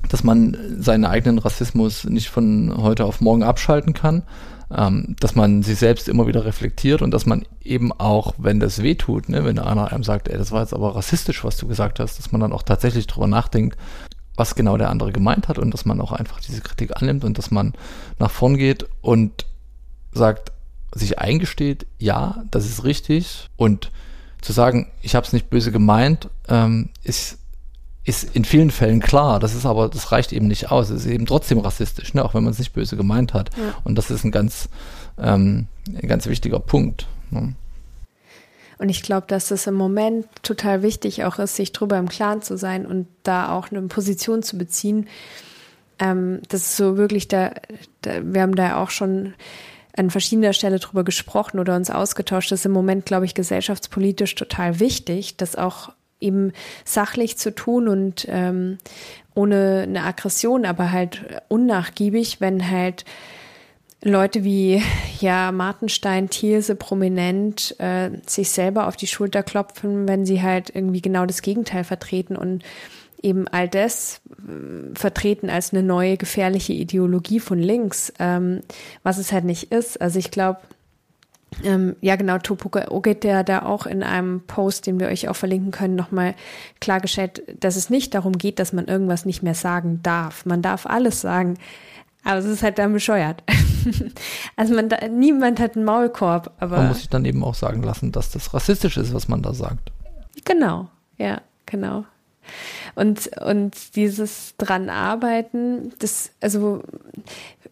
dass 0.09 0.23
man 0.23 0.57
seinen 0.79 1.05
eigenen 1.05 1.39
Rassismus 1.39 2.05
nicht 2.05 2.29
von 2.29 2.75
heute 2.77 3.05
auf 3.05 3.21
morgen 3.21 3.43
abschalten 3.43 3.95
kann, 3.95 4.23
ähm, 4.75 5.17
dass 5.21 5.35
man 5.35 5.63
sich 5.63 5.79
selbst 5.79 6.09
immer 6.09 6.27
wieder 6.27 6.45
reflektiert 6.45 7.03
und 7.03 7.11
dass 7.13 7.27
man 7.27 7.45
eben 7.63 7.93
auch, 7.93 8.35
wenn 8.39 8.61
das 8.61 8.83
weh 8.83 8.95
tut, 8.95 9.29
ne, 9.29 9.45
wenn 9.45 9.59
einer 9.59 9.93
einem 9.93 10.05
sagt, 10.05 10.29
ey, 10.29 10.39
das 10.39 10.53
war 10.53 10.63
jetzt 10.63 10.75
aber 10.75 10.95
rassistisch, 10.95 11.45
was 11.45 11.57
du 11.57 11.67
gesagt 11.67 12.01
hast, 12.01 12.19
dass 12.19 12.33
man 12.33 12.41
dann 12.41 12.53
auch 12.53 12.63
tatsächlich 12.63 13.07
drüber 13.07 13.27
nachdenkt, 13.27 13.79
was 14.37 14.55
genau 14.55 14.77
der 14.77 14.91
andere 14.91 15.13
gemeint 15.13 15.49
hat 15.49 15.59
und 15.59 15.73
dass 15.73 15.85
man 15.85 16.01
auch 16.01 16.13
einfach 16.13 16.41
diese 16.41 16.61
Kritik 16.61 17.01
annimmt 17.01 17.25
und 17.25 17.39
dass 17.39 17.51
man 17.51 17.73
nach 18.19 18.31
vorn 18.31 18.57
geht 18.57 18.87
und 19.01 19.47
sagt, 20.13 20.53
sich 20.95 21.19
eingesteht, 21.19 21.87
ja, 21.99 22.45
das 22.51 22.67
ist 22.67 22.85
richtig 22.85 23.51
und 23.57 23.91
zu 24.41 24.53
sagen, 24.53 24.91
ich 25.01 25.15
habe 25.15 25.27
es 25.27 25.33
nicht 25.33 25.51
böse 25.51 25.73
gemeint, 25.73 26.29
ähm, 26.49 26.91
ist 27.03 27.39
ist 28.05 28.37
in 28.37 28.45
vielen 28.45 28.71
Fällen 28.71 29.01
klar. 29.01 29.41
Das 29.41 29.55
ist 29.55 29.65
aber, 29.65 29.89
das 29.89 30.13
reicht 30.13 30.33
eben 30.33 30.47
nicht 30.47 30.71
aus. 30.71 30.91
Es 30.91 31.07
ist 31.07 31.11
eben 31.11 31.25
trotzdem 31.25 31.59
rassistisch, 31.59 32.13
ne? 32.13 32.23
auch 32.23 32.35
wenn 32.35 32.45
man 32.45 32.53
es 32.53 32.59
nicht 32.59 32.75
böse 32.75 32.97
gemeint 32.97 33.33
hat. 33.33 33.51
Ja. 33.57 33.75
Und 33.83 33.97
das 33.97 34.11
ist 34.11 34.25
ein 34.25 34.31
ganz, 34.31 34.69
ähm, 35.19 35.69
ein 35.89 36.07
ganz 36.07 36.27
wichtiger 36.27 36.61
Punkt. 36.61 37.07
Ne? 37.31 37.55
Und 38.77 38.89
ich 38.91 39.03
glaube, 39.03 39.27
dass 39.27 39.51
es 39.51 39.67
im 39.67 39.75
Moment 39.75 40.27
total 40.43 40.83
wichtig 40.83 41.25
auch 41.25 41.39
ist, 41.39 41.57
sich 41.57 41.73
drüber 41.73 41.97
im 41.97 42.09
Klaren 42.09 42.43
zu 42.43 42.59
sein 42.59 42.85
und 42.85 43.07
da 43.23 43.57
auch 43.57 43.71
eine 43.71 43.81
Position 43.83 44.43
zu 44.43 44.59
beziehen. 44.59 45.09
Ähm, 45.99 46.43
das 46.49 46.63
ist 46.63 46.77
so 46.77 46.99
wirklich 46.99 47.29
da, 47.29 47.53
da, 48.03 48.21
wir 48.23 48.43
haben 48.43 48.57
da 48.57 48.83
auch 48.83 48.91
schon 48.91 49.33
an 49.97 50.11
verschiedener 50.11 50.53
Stelle 50.53 50.79
drüber 50.79 51.05
gesprochen 51.05 51.59
oder 51.59 51.77
uns 51.77 51.91
ausgetauscht. 51.91 52.51
Das 52.51 52.61
ist 52.61 52.67
im 52.67 52.73
Moment, 52.73 53.07
glaube 53.07 53.27
ich, 53.27 53.35
gesellschaftspolitisch 53.35 54.35
total 54.35 54.81
wichtig, 54.81 55.37
das 55.37 55.57
auch 55.57 55.93
eben 56.21 56.53
sachlich 56.85 57.37
zu 57.39 57.55
tun 57.55 57.89
und 57.89 58.27
ähm, 58.29 58.79
ohne 59.35 59.83
eine 59.87 60.05
Aggression, 60.05 60.65
aber 60.65 60.91
halt 60.91 61.25
unnachgiebig, 61.49 62.41
wenn 62.41 62.71
halt 62.71 63.05
Leute 64.03 64.45
wie 64.45 64.83
ja 65.21 65.51
Martenstein, 65.51 66.29
Thielse 66.29 66.75
prominent 66.75 67.75
äh, 67.79 68.11
sich 68.27 68.51
selber 68.51 68.87
auf 68.87 68.97
die 68.97 69.07
Schulter 69.07 69.43
klopfen, 69.43 70.07
wenn 70.07 70.27
sie 70.27 70.43
halt 70.43 70.71
irgendwie 70.75 71.01
genau 71.01 71.25
das 71.25 71.43
Gegenteil 71.43 71.85
vertreten 71.85 72.37
und 72.37 72.63
eben 73.25 73.49
all 73.49 73.69
das 73.69 74.21
äh, 74.47 74.95
vertreten 74.95 75.51
als 75.51 75.73
eine 75.73 75.83
neue 75.83 76.17
gefährliche 76.17 76.73
Ideologie 76.73 77.41
von 77.41 77.59
links, 77.59 78.13
ähm, 78.19 78.61
was 79.03 79.19
es 79.19 79.33
halt 79.33 79.45
nicht 79.45 79.73
ist. 79.73 80.01
Also 80.01 80.19
ich 80.19 80.31
glaube, 80.31 80.61
ähm, 81.63 81.97
ja, 82.01 82.17
genau, 82.17 82.39
Topuka 82.39 82.91
Oget, 82.91 83.23
der 83.25 83.45
da 83.45 83.63
auch 83.63 83.87
in 83.87 84.03
einem 84.03 84.41
Post, 84.43 84.87
den 84.87 84.99
wir 84.99 85.09
euch 85.09 85.29
auch 85.29 85.37
verlinken 85.37 85.71
können, 85.71 85.95
nochmal 85.95 86.35
klargestellt, 86.81 87.43
dass 87.61 87.77
es 87.77 87.91
nicht 87.91 88.15
darum 88.15 88.39
geht, 88.39 88.59
dass 88.59 88.73
man 88.73 88.87
irgendwas 88.87 89.25
nicht 89.25 89.43
mehr 89.43 89.55
sagen 89.55 90.01
darf. 90.03 90.47
Man 90.47 90.63
darf 90.63 90.87
alles 90.87 91.21
sagen, 91.21 91.57
aber 92.25 92.39
es 92.39 92.47
ist 92.47 92.63
halt 92.63 92.79
dann 92.79 92.93
bescheuert. 92.93 93.43
also 94.57 94.75
man 94.75 94.89
da, 94.89 95.07
niemand 95.09 95.61
hat 95.61 95.77
einen 95.77 95.85
Maulkorb, 95.85 96.53
aber. 96.59 96.79
Man 96.79 96.89
muss 96.89 96.99
sich 96.99 97.09
dann 97.09 97.25
eben 97.25 97.45
auch 97.45 97.55
sagen 97.55 97.83
lassen, 97.83 98.13
dass 98.13 98.31
das 98.31 98.53
rassistisch 98.55 98.97
ist, 98.97 99.15
was 99.15 99.29
man 99.29 99.43
da 99.43 99.55
sagt. 99.55 99.93
Genau, 100.45 100.89
ja, 101.19 101.41
genau. 101.67 102.05
Und, 102.95 103.31
und 103.39 103.97
dieses 103.97 104.55
dran 104.57 104.89
arbeiten, 104.89 105.93
das, 105.99 106.31
also 106.41 106.83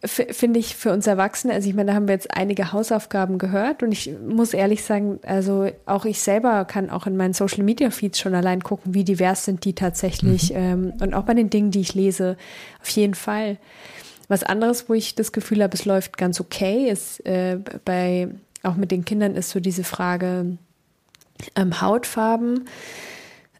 finde 0.05 0.59
ich 0.59 0.75
für 0.75 0.93
uns 0.93 1.07
Erwachsene, 1.07 1.55
also 1.55 1.69
ich 1.69 1.75
meine, 1.75 1.93
da 1.93 1.95
haben 1.95 2.09
wir 2.09 2.15
jetzt 2.15 2.37
einige 2.37 2.73
Hausaufgaben 2.73 3.39
gehört 3.39 3.83
und 3.85 3.93
ich 3.93 4.13
muss 4.27 4.53
ehrlich 4.53 4.83
sagen, 4.83 5.21
also 5.23 5.71
auch 5.87 6.05
ich 6.05 6.21
selber 6.21 6.65
kann 6.65 6.91
auch 6.91 7.07
in 7.07 7.17
meinen 7.17 7.35
Social 7.35 7.63
Media 7.63 7.91
Feeds 7.91 8.19
schon 8.19 8.35
allein 8.35 8.63
gucken, 8.63 8.95
wie 8.95 9.05
divers 9.05 9.45
sind 9.45 9.65
die 9.65 9.75
tatsächlich 9.75 10.51
mhm. 10.51 10.57
ähm, 10.57 10.93
und 11.01 11.15
auch 11.15 11.23
bei 11.23 11.35
den 11.35 11.51
Dingen, 11.51 11.71
die 11.71 11.81
ich 11.81 11.95
lese, 11.95 12.37
auf 12.81 12.89
jeden 12.89 13.15
Fall. 13.15 13.59
Was 14.29 14.43
anderes, 14.43 14.89
wo 14.89 14.95
ich 14.95 15.15
das 15.15 15.31
Gefühl 15.31 15.63
habe, 15.63 15.75
es 15.75 15.85
läuft 15.85 16.17
ganz 16.17 16.41
okay, 16.41 16.89
ist 16.89 17.25
äh, 17.25 17.59
bei 17.85 18.29
auch 18.63 18.77
mit 18.77 18.91
den 18.91 19.05
Kindern 19.05 19.35
ist 19.35 19.51
so 19.51 19.61
diese 19.61 19.85
Frage 19.85 20.57
ähm, 21.57 21.81
Hautfarben 21.81 22.65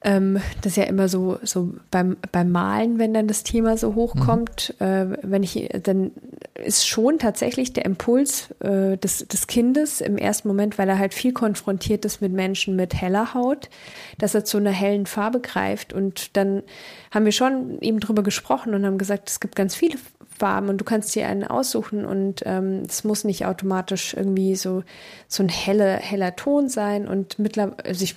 ähm, 0.05 0.41
das 0.61 0.73
ist 0.73 0.77
ja 0.77 0.85
immer 0.85 1.09
so, 1.09 1.39
so 1.43 1.75
beim, 1.91 2.17
beim 2.33 2.51
Malen, 2.51 2.99
wenn 2.99 3.15
dann 3.15 3.29
das 3.29 3.45
Thema 3.45 3.77
so 3.77 3.95
hochkommt, 3.95 4.75
mhm. 4.79 4.87
äh, 4.87 5.17
wenn 5.23 5.43
ich, 5.43 5.69
dann 5.83 6.11
ist 6.55 6.87
schon 6.87 7.19
tatsächlich 7.19 7.73
der 7.73 7.85
Impuls 7.85 8.51
äh, 8.61 8.97
des, 8.97 9.27
des 9.29 9.47
Kindes 9.47 10.01
im 10.01 10.19
ersten 10.19 10.49
Moment, 10.49 10.79
weil 10.79 10.89
er 10.89 10.99
halt 10.99 11.15
viel 11.15 11.33
konfrontiert 11.33 12.05
ist 12.05 12.21
mit 12.21 12.33
Menschen 12.33 12.75
mit 12.75 12.95
heller 12.95 13.35
Haut, 13.35 13.71
dass 14.19 14.35
er 14.35 14.45
zu 14.45 14.59
einer 14.59 14.71
hellen 14.71 15.07
Farbe 15.07 15.41
greift. 15.41 15.93
Und 15.93 16.37
dann 16.37 16.63
haben 17.11 17.25
wir 17.25 17.33
schon 17.33 17.81
eben 17.81 18.01
drüber 18.01 18.23
gesprochen 18.23 18.75
und 18.75 18.85
haben 18.85 18.99
gesagt, 18.99 19.31
es 19.31 19.41
gibt 19.41 19.55
ganz 19.55 19.75
viele 19.75 19.99
Farben 20.37 20.69
und 20.69 20.79
du 20.79 20.85
kannst 20.85 21.15
dir 21.15 21.29
einen 21.29 21.45
aussuchen 21.45 22.05
und 22.05 22.43
ähm, 22.47 22.83
es 22.89 23.05
muss 23.05 23.23
nicht 23.23 23.47
automatisch 23.47 24.15
irgendwie 24.15 24.57
so, 24.57 24.83
so 25.29 25.43
ein 25.43 25.49
helle, 25.49 25.97
heller 25.97 26.35
Ton 26.35 26.69
sein. 26.69 27.07
Und 27.07 27.39
mittlerweile, 27.39 27.85
also 27.85 28.03
ich 28.03 28.17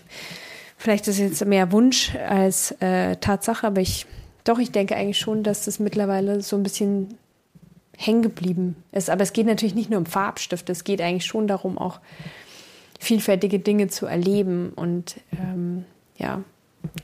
Vielleicht 0.78 1.08
ist 1.08 1.16
es 1.16 1.40
jetzt 1.40 1.46
mehr 1.46 1.72
Wunsch 1.72 2.16
als 2.16 2.72
äh, 2.80 3.16
Tatsache, 3.18 3.68
aber 3.68 3.82
ich, 3.82 4.06
doch, 4.44 4.60
ich 4.60 4.72
denke 4.72 4.96
eigentlich 4.96 5.20
schon, 5.20 5.44
dass 5.44 5.66
das 5.66 5.80
mittlerweile 5.80 6.42
so 6.42 6.56
ein 6.56 6.64
bisschen 6.64 7.18
hängen 7.98 8.22
geblieben 8.22 8.76
ist. 8.92 9.10
Aber 9.10 9.24
es 9.24 9.34
geht 9.34 9.48
natürlich 9.48 9.76
nicht 9.76 9.90
nur 9.90 10.00
um 10.00 10.06
Farbstifte, 10.06 10.72
es 10.72 10.84
geht 10.84 11.02
eigentlich 11.02 11.26
schon 11.26 11.48
darum, 11.48 11.78
auch 11.78 12.00
vielfältige 13.00 13.60
Dinge 13.60 13.88
zu 13.88 14.06
erleben. 14.06 14.72
Und 14.76 15.16
ähm, 15.32 15.86
ja, 16.18 16.42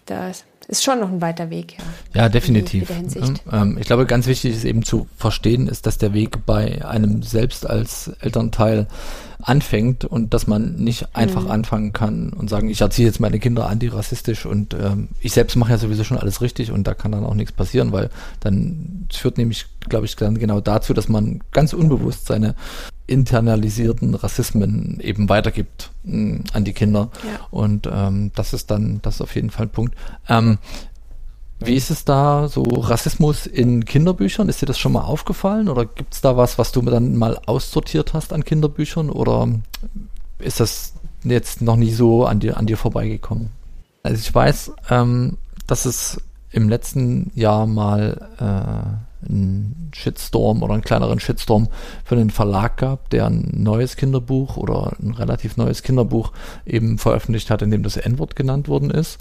da 0.05 0.31
ist 0.71 0.86
schon 0.86 1.01
noch 1.01 1.10
ein 1.10 1.21
weiter 1.21 1.49
Weg. 1.49 1.75
Ja, 2.13 2.23
ja 2.23 2.29
definitiv. 2.29 2.89
Ähm, 3.51 3.77
ich 3.77 3.86
glaube, 3.86 4.05
ganz 4.05 4.25
wichtig 4.25 4.55
ist 4.55 4.63
eben 4.63 4.84
zu 4.84 5.05
verstehen, 5.17 5.67
ist, 5.67 5.86
dass 5.86 5.97
der 5.97 6.13
Weg 6.13 6.45
bei 6.45 6.86
einem 6.86 7.23
selbst 7.23 7.69
als 7.69 8.07
Elternteil 8.21 8.88
anfängt 9.41 10.05
und 10.05 10.34
dass 10.34 10.47
man 10.47 10.75
nicht 10.75 11.13
einfach 11.13 11.43
mhm. 11.43 11.51
anfangen 11.51 11.93
kann 11.93 12.31
und 12.31 12.49
sagen, 12.49 12.69
ich 12.69 12.79
erziehe 12.79 13.05
jetzt 13.05 13.19
meine 13.19 13.39
Kinder 13.39 13.67
antirassistisch 13.67 14.45
und 14.45 14.73
ähm, 14.73 15.10
ich 15.19 15.34
selbst 15.34 15.57
mache 15.57 15.71
ja 15.71 15.77
sowieso 15.77 16.05
schon 16.05 16.17
alles 16.17 16.41
richtig 16.41 16.71
und 16.71 16.88
da 16.88 16.93
kann 16.93 17.12
dann 17.12 17.25
auch 17.25 17.34
nichts 17.34 17.51
passieren, 17.51 17.91
weil 17.91 18.10
dann 18.39 19.07
führt 19.12 19.38
nämlich, 19.38 19.65
glaube 19.89 20.05
ich, 20.05 20.15
dann 20.15 20.38
genau 20.38 20.62
dazu, 20.62 20.93
dass 20.93 21.10
man 21.10 21.41
ganz 21.51 21.73
unbewusst 21.73 22.27
seine 22.27 22.55
internalisierten 23.12 24.15
Rassismen 24.15 25.00
eben 25.02 25.28
weitergibt 25.28 25.91
mh, 26.04 26.17
mm, 26.17 26.43
an 26.54 26.63
die 26.63 26.74
Kinder. 26.74 27.10
Ja. 27.24 27.45
Und 27.52 27.88
ähm, 27.91 28.32
das 28.36 28.54
ist 28.54 28.71
dann, 28.71 29.02
das 29.02 29.15
ist 29.15 29.21
auf 29.21 29.36
jeden 29.36 29.50
Fall 29.50 29.65
ein 29.65 29.71
Punkt. 29.71 29.95
Ähm, 30.30 30.58
wie 31.60 31.76
ist 31.76 31.91
es 31.91 32.06
da, 32.06 32.47
so 32.47 32.63
Rassismus 32.63 33.45
in 33.45 33.86
Kinderbüchern? 33.86 34.50
Ist 34.50 34.62
dir 34.62 34.65
das 34.65 34.80
schon 34.80 34.93
mal 34.93 35.04
aufgefallen 35.04 35.69
oder 35.69 35.86
gibt 35.86 36.13
es 36.15 36.21
da 36.21 36.36
was, 36.36 36.58
was 36.58 36.71
du 36.71 36.82
dann 36.82 37.15
mal 37.17 37.39
aussortiert 37.45 38.13
hast 38.13 38.34
an 38.34 38.43
Kinderbüchern 38.43 39.12
oder 39.12 39.47
ist 40.39 40.60
das 40.60 40.93
jetzt 41.24 41.62
noch 41.62 41.76
nie 41.76 41.91
so 41.91 42.26
an 42.26 42.39
dir, 42.39 42.58
an 42.58 42.65
dir 42.65 42.78
vorbeigekommen? 42.78 43.50
Also 44.02 44.17
ich 44.17 44.34
weiß, 44.34 44.71
ähm, 44.89 45.38
dass 45.67 45.86
es 45.86 46.19
im 46.50 46.67
letzten 46.67 47.32
Jahr 47.36 47.67
mal 47.67 48.30
äh, 48.39 49.11
einen 49.27 49.91
Shitstorm 49.93 50.63
oder 50.63 50.73
einen 50.73 50.84
kleineren 50.84 51.19
Shitstorm 51.19 51.67
für 52.03 52.15
einen 52.15 52.29
Verlag 52.29 52.77
gab, 52.77 53.10
der 53.10 53.27
ein 53.27 53.49
neues 53.53 53.95
Kinderbuch 53.95 54.57
oder 54.57 54.93
ein 55.01 55.12
relativ 55.12 55.57
neues 55.57 55.84
Kinderbuch 55.84 56.31
eben 56.65 56.97
veröffentlicht 56.97 57.49
hat, 57.49 57.62
in 57.62 57.71
dem 57.71 57.84
das 57.84 57.97
N-Wort 57.97 58.36
genannt 58.36 58.67
worden 58.67 58.91
ist. 58.91 59.19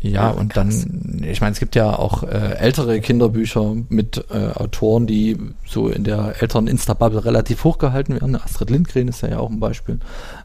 Ja, 0.00 0.10
ja 0.10 0.30
und 0.30 0.52
krass. 0.52 0.86
dann, 0.86 1.24
ich 1.24 1.40
meine, 1.40 1.52
es 1.52 1.60
gibt 1.60 1.74
ja 1.74 1.98
auch 1.98 2.22
äh, 2.22 2.56
ältere 2.56 3.00
Kinderbücher 3.00 3.76
mit 3.88 4.24
äh, 4.30 4.52
Autoren, 4.54 5.06
die 5.06 5.36
so 5.66 5.88
in 5.88 6.04
der 6.04 6.40
älteren 6.40 6.66
Insta-Bubble 6.66 7.24
relativ 7.24 7.64
hochgehalten 7.64 8.14
werden. 8.14 8.36
Astrid 8.36 8.70
Lindgren 8.70 9.08
ist 9.08 9.22
ja 9.22 9.38
auch 9.38 9.50
ein 9.50 9.60
Beispiel. 9.60 10.00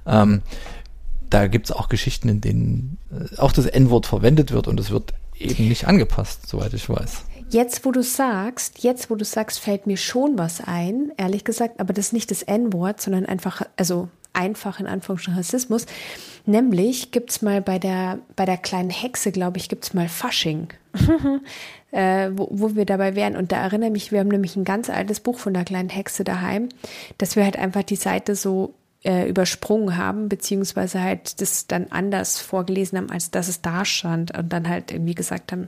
Ähm, 0.06 0.42
da 1.30 1.48
gibt's 1.48 1.72
auch 1.72 1.90
Geschichten, 1.90 2.28
in 2.28 2.42
denen 2.42 2.98
äh, 3.12 3.40
auch 3.40 3.54
das 3.54 3.66
N-Wort 3.66 4.06
verwendet 4.06 4.52
wird 4.52 4.68
und 4.68 4.80
es 4.80 4.92
wird 4.92 5.14
eben 5.38 5.68
nicht 5.70 5.88
angepasst, 5.88 6.48
soweit 6.48 6.74
ich 6.74 6.90
weiß. 6.90 7.24
Jetzt, 7.56 7.86
wo 7.86 7.94
du 7.94 8.04
sagst, 8.04 8.84
jetzt, 8.84 9.10
wo 9.10 9.16
du 9.16 9.24
sagst, 9.24 9.62
fällt 9.62 9.88
mir 9.88 9.96
schon 9.96 10.38
was 10.38 10.60
ein, 10.60 11.14
ehrlich 11.16 11.46
gesagt, 11.46 11.80
aber 11.80 11.94
das 11.94 12.08
ist 12.08 12.12
nicht 12.12 12.30
das 12.30 12.44
N-Wort, 12.44 13.00
sondern 13.00 13.26
einfach, 13.26 13.62
also 13.78 14.10
einfach 14.34 14.82
in 14.82 14.88
Anführungsstrichen 14.88 15.38
Rassismus. 15.38 15.86
Nämlich 16.46 17.12
gibt's 17.12 17.42
mal 17.42 17.62
bei 17.62 17.80
der, 17.80 18.20
bei 18.36 18.44
der 18.44 18.58
kleinen 18.58 18.90
Hexe, 18.90 19.32
glaube 19.32 19.58
ich, 19.58 19.70
gibt's 19.70 19.94
mal 19.94 20.10
Fasching, 20.10 20.68
äh, 21.92 22.30
wo, 22.34 22.50
wo 22.52 22.76
wir 22.76 22.84
dabei 22.84 23.16
wären. 23.16 23.38
Und 23.38 23.54
da 23.54 23.62
erinnere 23.62 23.90
mich, 23.90 24.12
wir 24.12 24.20
haben 24.20 24.28
nämlich 24.28 24.58
ein 24.58 24.66
ganz 24.66 24.90
altes 24.90 25.22
Buch 25.22 25.40
von 25.40 25.54
der 25.54 25.64
kleinen 25.64 25.88
Hexe 25.88 26.26
daheim, 26.26 26.68
dass 27.20 27.38
wir 27.38 27.46
halt 27.46 27.58
einfach 27.58 27.84
die 27.84 27.96
Seite 27.96 28.36
so 28.36 28.74
äh, 29.06 29.28
übersprungen 29.30 29.98
haben, 29.98 30.30
beziehungsweise 30.30 31.02
halt 31.02 31.40
das 31.40 31.68
dann 31.68 31.88
anders 31.92 32.40
vorgelesen 32.40 32.98
haben, 32.98 33.12
als 33.12 33.32
dass 33.32 33.48
es 33.48 33.62
da 33.62 33.86
stand 33.86 34.36
und 34.38 34.52
dann 34.52 34.68
halt 34.68 34.92
irgendwie 34.92 35.16
gesagt 35.16 35.52
haben, 35.52 35.68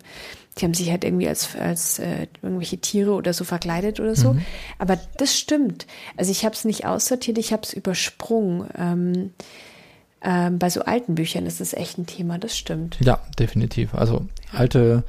die 0.58 0.66
haben 0.66 0.74
sich 0.74 0.90
halt 0.90 1.04
irgendwie 1.04 1.28
als, 1.28 1.56
als 1.56 2.00
äh, 2.00 2.28
irgendwelche 2.42 2.80
Tiere 2.80 3.12
oder 3.12 3.34
so 3.34 3.44
verkleidet 3.44 4.00
oder 4.00 4.16
so. 4.16 4.34
Mhm. 4.34 4.42
Aber 4.80 4.98
das 5.18 5.38
stimmt. 5.38 5.86
Also 6.16 6.32
ich 6.32 6.46
habe 6.46 6.56
es 6.56 6.66
nicht 6.66 6.86
aussortiert, 6.86 7.38
ich 7.38 7.54
habe 7.54 7.62
es 7.64 7.74
übersprungen. 7.74 8.68
Ähm, 8.76 9.34
ähm, 10.28 10.60
bei 10.60 10.70
so 10.70 10.82
alten 10.82 11.16
Büchern 11.16 11.46
ist 11.46 11.62
es 11.62 11.74
echt 11.74 11.98
ein 11.98 12.06
Thema, 12.06 12.38
das 12.38 12.58
stimmt. 12.58 12.98
Ja, 13.00 13.20
definitiv. 13.40 13.96
Also 13.96 14.26
alte, 14.52 15.04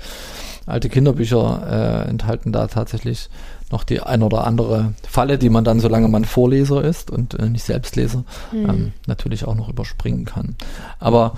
alte 0.64 0.88
Kinderbücher 0.88 2.04
äh, 2.06 2.08
enthalten 2.08 2.52
da 2.52 2.68
tatsächlich 2.68 3.28
noch 3.72 3.82
die 3.82 4.00
ein 4.00 4.22
oder 4.22 4.46
andere 4.46 4.94
Falle, 5.02 5.36
die 5.36 5.50
man 5.50 5.64
dann, 5.64 5.80
solange 5.80 6.06
man 6.06 6.24
Vorleser 6.24 6.84
ist 6.84 7.10
und 7.10 7.34
äh, 7.34 7.48
nicht 7.48 7.64
Selbstleser, 7.64 8.24
mhm. 8.52 8.70
ähm, 8.70 8.92
natürlich 9.08 9.44
auch 9.44 9.56
noch 9.56 9.68
überspringen 9.68 10.24
kann. 10.24 10.54
Aber 11.00 11.34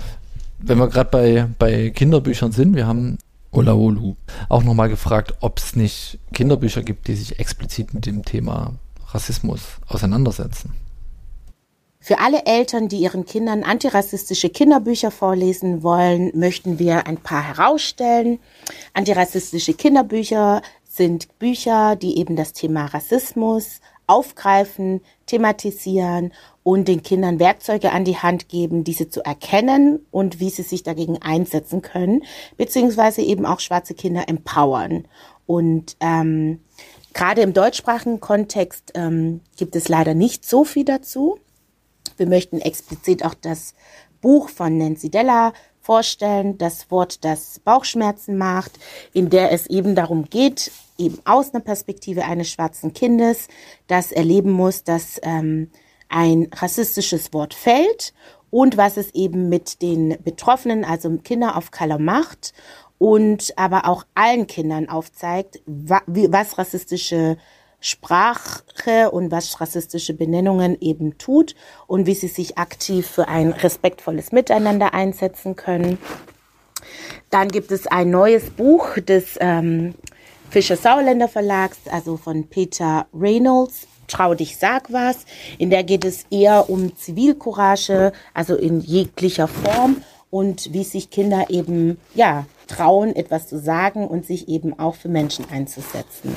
wenn 0.59 0.77
wir 0.77 0.87
gerade 0.87 1.09
bei, 1.09 1.47
bei 1.57 1.89
Kinderbüchern 1.89 2.51
sind, 2.51 2.75
wir 2.75 2.85
haben 2.85 3.17
Olaolu 3.49 4.15
auch 4.47 4.63
nochmal 4.63 4.89
gefragt, 4.89 5.33
ob 5.41 5.57
es 5.57 5.75
nicht 5.75 6.19
Kinderbücher 6.33 6.83
gibt, 6.83 7.07
die 7.07 7.15
sich 7.15 7.39
explizit 7.39 7.95
mit 7.95 8.05
dem 8.05 8.23
Thema 8.25 8.75
Rassismus 9.07 9.61
auseinandersetzen. 9.87 10.75
Für 12.03 12.17
alle 12.17 12.45
Eltern, 12.47 12.87
die 12.87 12.97
ihren 12.97 13.25
Kindern 13.25 13.63
antirassistische 13.63 14.49
Kinderbücher 14.49 15.11
vorlesen 15.11 15.83
wollen, 15.83 16.31
möchten 16.33 16.79
wir 16.79 17.05
ein 17.05 17.17
paar 17.17 17.43
herausstellen. 17.43 18.39
Antirassistische 18.95 19.75
Kinderbücher 19.75 20.63
sind 20.89 21.37
Bücher, 21.37 21.95
die 21.95 22.17
eben 22.17 22.35
das 22.35 22.53
Thema 22.53 22.87
Rassismus 22.87 23.81
aufgreifen, 24.07 25.01
thematisieren 25.27 26.33
und 26.63 26.87
den 26.87 27.03
Kindern 27.03 27.39
Werkzeuge 27.39 27.91
an 27.91 28.03
die 28.03 28.17
Hand 28.17 28.49
geben, 28.49 28.83
diese 28.83 29.07
zu 29.07 29.23
erkennen 29.23 30.03
und 30.09 30.39
wie 30.39 30.49
sie 30.49 30.63
sich 30.63 30.81
dagegen 30.81 31.21
einsetzen 31.21 31.83
können, 31.83 32.23
beziehungsweise 32.57 33.21
eben 33.21 33.45
auch 33.45 33.59
schwarze 33.59 33.93
Kinder 33.93 34.27
empowern. 34.27 35.07
Und 35.45 35.97
ähm, 35.99 36.61
gerade 37.13 37.41
im 37.41 37.53
deutschsprachigen 37.53 38.19
Kontext 38.19 38.91
ähm, 38.95 39.41
gibt 39.55 39.75
es 39.75 39.87
leider 39.87 40.15
nicht 40.15 40.45
so 40.45 40.63
viel 40.65 40.83
dazu. 40.83 41.37
Wir 42.17 42.27
möchten 42.27 42.59
explizit 42.59 43.25
auch 43.25 43.33
das 43.33 43.73
Buch 44.21 44.49
von 44.49 44.77
Nancy 44.77 45.09
Della 45.09 45.53
vorstellen, 45.81 46.57
das 46.57 46.91
Wort, 46.91 47.25
das 47.25 47.59
Bauchschmerzen 47.59 48.37
macht, 48.37 48.71
in 49.13 49.29
der 49.29 49.51
es 49.51 49.67
eben 49.67 49.95
darum 49.95 50.29
geht, 50.29 50.71
eben 50.97 51.19
aus 51.25 51.53
einer 51.53 51.63
Perspektive 51.63 52.23
eines 52.23 52.49
schwarzen 52.49 52.93
Kindes, 52.93 53.47
das 53.87 54.11
erleben 54.11 54.51
muss, 54.51 54.83
dass 54.83 55.19
ähm, 55.23 55.71
ein 56.07 56.49
rassistisches 56.53 57.33
Wort 57.33 57.53
fällt 57.53 58.13
und 58.51 58.77
was 58.77 58.97
es 58.97 59.13
eben 59.15 59.49
mit 59.49 59.81
den 59.81 60.17
Betroffenen, 60.23 60.85
also 60.85 61.09
Kinder 61.17 61.57
of 61.57 61.71
Color 61.71 61.99
macht 61.99 62.53
und 62.99 63.53
aber 63.57 63.87
auch 63.87 64.05
allen 64.13 64.45
Kindern 64.45 64.87
aufzeigt, 64.87 65.61
was 65.65 66.57
rassistische 66.57 67.37
Sprache 67.81 69.11
und 69.11 69.31
was 69.31 69.59
rassistische 69.59 70.13
Benennungen 70.13 70.77
eben 70.79 71.17
tut 71.17 71.55
und 71.87 72.05
wie 72.05 72.13
sie 72.13 72.29
sich 72.29 72.57
aktiv 72.57 73.05
für 73.05 73.27
ein 73.27 73.51
respektvolles 73.51 74.31
Miteinander 74.31 74.93
einsetzen 74.93 75.57
können. 75.57 75.97
Dann 77.29 77.49
gibt 77.49 77.71
es 77.71 77.87
ein 77.87 78.09
neues 78.09 78.51
Buch 78.51 78.95
des 78.95 79.37
ähm, 79.41 79.95
Fischer 80.49 80.77
Sauerländer 80.77 81.27
Verlags, 81.27 81.79
also 81.89 82.17
von 82.17 82.47
Peter 82.47 83.07
Reynolds, 83.13 83.87
Trau 84.11 84.33
dich, 84.33 84.57
sag 84.57 84.91
was. 84.91 85.25
In 85.57 85.69
der 85.69 85.83
geht 85.83 86.03
es 86.03 86.25
eher 86.29 86.69
um 86.69 86.95
Zivilcourage, 86.97 88.11
also 88.33 88.55
in 88.55 88.81
jeglicher 88.81 89.47
Form 89.47 90.03
und 90.29 90.73
wie 90.73 90.83
sich 90.83 91.09
Kinder 91.09 91.45
eben, 91.49 91.97
ja, 92.13 92.45
trauen, 92.67 93.15
etwas 93.15 93.47
zu 93.47 93.57
sagen 93.57 94.07
und 94.07 94.25
sich 94.25 94.49
eben 94.49 94.77
auch 94.77 94.95
für 94.95 95.07
Menschen 95.07 95.45
einzusetzen. 95.49 96.35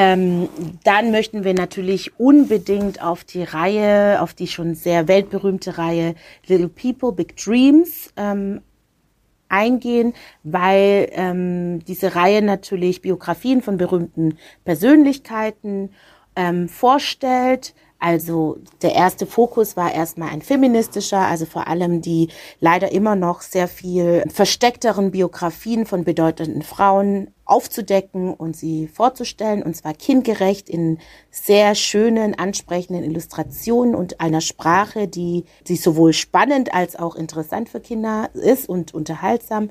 Ähm, 0.00 0.48
dann 0.84 1.10
möchten 1.10 1.42
wir 1.42 1.54
natürlich 1.54 2.20
unbedingt 2.20 3.02
auf 3.02 3.24
die 3.24 3.42
Reihe, 3.42 4.22
auf 4.22 4.32
die 4.32 4.46
schon 4.46 4.76
sehr 4.76 5.08
weltberühmte 5.08 5.76
Reihe 5.76 6.14
Little 6.46 6.68
People, 6.68 7.10
Big 7.10 7.34
Dreams 7.36 8.12
ähm, 8.16 8.60
eingehen, 9.48 10.14
weil 10.44 11.08
ähm, 11.10 11.84
diese 11.84 12.14
Reihe 12.14 12.42
natürlich 12.42 13.02
Biografien 13.02 13.60
von 13.60 13.76
berühmten 13.76 14.38
Persönlichkeiten 14.64 15.90
ähm, 16.36 16.68
vorstellt. 16.68 17.74
Also 18.00 18.58
der 18.82 18.94
erste 18.94 19.26
Fokus 19.26 19.76
war 19.76 19.92
erstmal 19.92 20.28
ein 20.28 20.40
feministischer, 20.40 21.18
also 21.18 21.46
vor 21.46 21.66
allem 21.66 22.00
die 22.00 22.28
leider 22.60 22.92
immer 22.92 23.16
noch 23.16 23.40
sehr 23.40 23.66
viel 23.66 24.22
versteckteren 24.32 25.10
Biografien 25.10 25.84
von 25.84 26.04
bedeutenden 26.04 26.62
Frauen 26.62 27.32
aufzudecken 27.44 28.34
und 28.34 28.56
sie 28.56 28.86
vorzustellen, 28.86 29.62
und 29.62 29.74
zwar 29.74 29.94
kindgerecht 29.94 30.68
in 30.68 30.98
sehr 31.30 31.74
schönen, 31.74 32.38
ansprechenden 32.38 33.02
Illustrationen 33.02 33.94
und 33.94 34.20
einer 34.20 34.42
Sprache, 34.42 35.08
die, 35.08 35.44
die 35.66 35.76
sowohl 35.76 36.12
spannend 36.12 36.74
als 36.74 36.94
auch 36.94 37.16
interessant 37.16 37.68
für 37.68 37.80
Kinder 37.80 38.30
ist 38.34 38.68
und 38.68 38.94
unterhaltsam. 38.94 39.70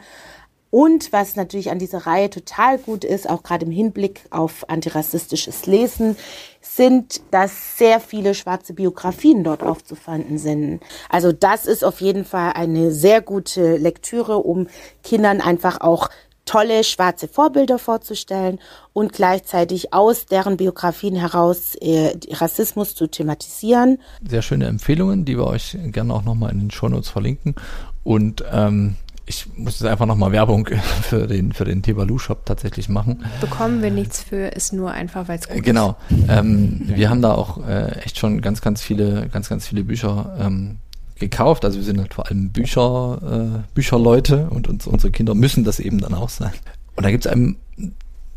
Und 0.69 1.13
was 1.13 1.35
natürlich 1.35 1.71
an 1.71 1.79
dieser 1.79 2.05
Reihe 2.05 2.29
total 2.29 2.77
gut 2.77 3.03
ist, 3.03 3.29
auch 3.29 3.43
gerade 3.43 3.65
im 3.65 3.71
Hinblick 3.71 4.21
auf 4.31 4.69
antirassistisches 4.69 5.65
Lesen, 5.65 6.17
sind, 6.61 7.21
dass 7.31 7.77
sehr 7.77 7.99
viele 7.99 8.33
schwarze 8.33 8.73
Biografien 8.73 9.43
dort 9.43 9.63
aufzufinden 9.63 10.37
sind. 10.37 10.81
Also 11.09 11.31
das 11.31 11.65
ist 11.65 11.83
auf 11.83 12.01
jeden 12.01 12.25
Fall 12.25 12.53
eine 12.53 12.91
sehr 12.91 13.21
gute 13.21 13.77
Lektüre, 13.77 14.39
um 14.39 14.67
Kindern 15.03 15.41
einfach 15.41 15.81
auch 15.81 16.09
tolle 16.47 16.83
schwarze 16.83 17.27
Vorbilder 17.27 17.77
vorzustellen 17.77 18.59
und 18.93 19.13
gleichzeitig 19.13 19.93
aus 19.93 20.25
deren 20.25 20.57
Biografien 20.57 21.15
heraus 21.15 21.75
äh, 21.75 22.13
Rassismus 22.31 22.95
zu 22.95 23.07
thematisieren. 23.07 23.99
Sehr 24.27 24.41
schöne 24.41 24.65
Empfehlungen, 24.65 25.25
die 25.25 25.37
wir 25.37 25.45
euch 25.45 25.77
gerne 25.87 26.13
auch 26.13 26.23
nochmal 26.23 26.51
in 26.51 26.59
den 26.59 26.71
Shownotes 26.71 27.09
verlinken. 27.09 27.55
Und 28.03 28.43
ähm, 28.51 28.95
ich 29.29 29.45
muss 29.57 29.79
jetzt 29.79 29.89
einfach 29.89 30.05
nochmal 30.05 30.31
Werbung 30.31 30.67
für 31.01 31.27
den, 31.27 31.51
für 31.51 31.65
den 31.65 31.83
Tebalu-Shop 31.83 32.45
tatsächlich 32.45 32.89
machen. 32.89 33.25
Bekommen 33.41 33.81
wir 33.83 33.91
nichts 33.91 34.23
für, 34.23 34.47
ist 34.47 34.73
nur 34.73 34.91
einfach, 34.91 35.27
weil 35.27 35.37
es 35.37 35.49
gut 35.49 35.63
genau. 35.63 35.97
ist. 36.09 36.17
Genau. 36.17 36.33
Ähm, 36.33 36.81
wir 36.85 37.09
haben 37.09 37.21
da 37.21 37.35
auch 37.35 37.65
äh, 37.67 37.91
echt 38.03 38.17
schon 38.17 38.41
ganz, 38.41 38.61
ganz 38.61 38.81
viele, 38.81 39.27
ganz, 39.27 39.49
ganz 39.49 39.67
viele 39.67 39.83
Bücher 39.83 40.35
ähm, 40.39 40.77
gekauft. 41.15 41.65
Also 41.65 41.77
wir 41.77 41.83
sind 41.83 41.99
halt 41.99 42.13
vor 42.13 42.27
allem 42.27 42.49
Bücher, 42.51 43.63
äh, 43.65 43.73
Bücherleute 43.73 44.49
und 44.49 44.69
uns, 44.69 44.87
unsere 44.87 45.11
Kinder 45.11 45.35
müssen 45.35 45.65
das 45.65 45.81
eben 45.81 45.99
dann 45.99 46.13
auch 46.13 46.29
sein. 46.29 46.53
Und 46.95 47.05
da 47.05 47.11
gibt 47.11 47.25
es 47.25 47.31
einem, 47.31 47.57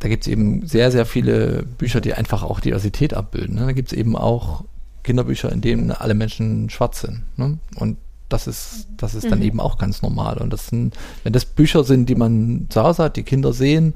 da 0.00 0.08
gibt 0.08 0.24
es 0.24 0.28
eben 0.28 0.66
sehr, 0.66 0.90
sehr 0.90 1.06
viele 1.06 1.62
Bücher, 1.78 2.00
die 2.00 2.14
einfach 2.14 2.42
auch 2.42 2.58
Diversität 2.58 3.14
abbilden. 3.14 3.54
Ne? 3.54 3.66
Da 3.66 3.72
gibt 3.72 3.92
es 3.92 3.96
eben 3.96 4.16
auch 4.16 4.64
Kinderbücher, 5.04 5.52
in 5.52 5.60
denen 5.60 5.92
alle 5.92 6.14
Menschen 6.14 6.68
schwarz 6.68 7.02
sind. 7.02 7.22
Ne? 7.36 7.58
Und 7.76 7.96
das 8.32 8.46
ist, 8.46 8.86
das 8.96 9.14
ist 9.14 9.24
mhm. 9.24 9.30
dann 9.30 9.42
eben 9.42 9.60
auch 9.60 9.78
ganz 9.78 10.02
normal. 10.02 10.38
Und 10.38 10.52
das 10.52 10.68
sind, 10.68 10.96
wenn 11.24 11.32
das 11.32 11.44
Bücher 11.44 11.84
sind, 11.84 12.08
die 12.08 12.14
man 12.14 12.66
zu 12.70 12.82
Hause 12.82 13.04
hat, 13.04 13.16
die 13.16 13.22
Kinder 13.22 13.52
sehen, 13.52 13.94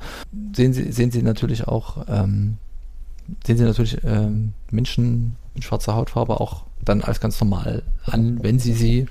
sehen 0.55 0.73
sie, 0.73 0.93
sehen 0.93 1.11
sie 1.11 1.23
natürlich 1.23 1.67
auch, 1.67 2.05
ähm, 2.09 2.59
sehen 3.47 3.57
sie 3.57 3.65
natürlich 3.65 3.99
ähm, 4.05 4.53
Menschen 4.71 5.37
mit 5.55 5.65
schwarzer 5.65 5.95
Hautfarbe 5.95 6.41
auch 6.41 6.65
dann 6.85 7.01
als 7.01 7.21
ganz 7.21 7.41
normal 7.41 7.83
an, 8.05 8.43
wenn 8.43 8.59
sie 8.59 8.75
sie 8.75 9.07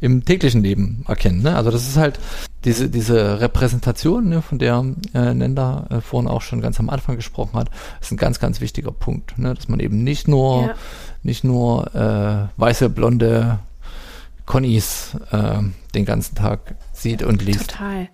im 0.00 0.24
täglichen 0.24 0.62
Leben 0.62 1.04
erkennen. 1.06 1.42
Ne? 1.42 1.54
Also 1.54 1.70
das 1.70 1.86
ist 1.86 1.96
halt 1.96 2.18
diese, 2.64 2.88
diese 2.88 3.40
Repräsentation, 3.40 4.28
ne, 4.28 4.42
von 4.42 4.58
der 4.58 4.84
äh, 5.14 5.34
Nenda 5.34 5.86
äh, 5.90 6.00
vorhin 6.00 6.28
auch 6.28 6.42
schon 6.42 6.60
ganz 6.60 6.80
am 6.80 6.88
Anfang 6.88 7.16
gesprochen 7.16 7.58
hat, 7.58 7.70
ist 8.00 8.10
ein 8.10 8.16
ganz, 8.16 8.40
ganz 8.40 8.60
wichtiger 8.60 8.92
Punkt, 8.92 9.38
ne? 9.38 9.54
dass 9.54 9.68
man 9.68 9.80
eben 9.80 10.02
nicht 10.02 10.26
nur, 10.26 10.68
ja. 10.68 10.74
nicht 11.22 11.44
nur 11.44 11.94
äh, 11.94 12.60
weiße, 12.60 12.88
blonde 12.88 13.58
Connys 14.48 15.12
äh, 15.30 15.58
den 15.94 16.04
ganzen 16.04 16.34
Tag 16.34 16.74
sieht 16.92 17.22
und 17.22 17.42
liest. 17.42 17.70
Total. 17.70 18.08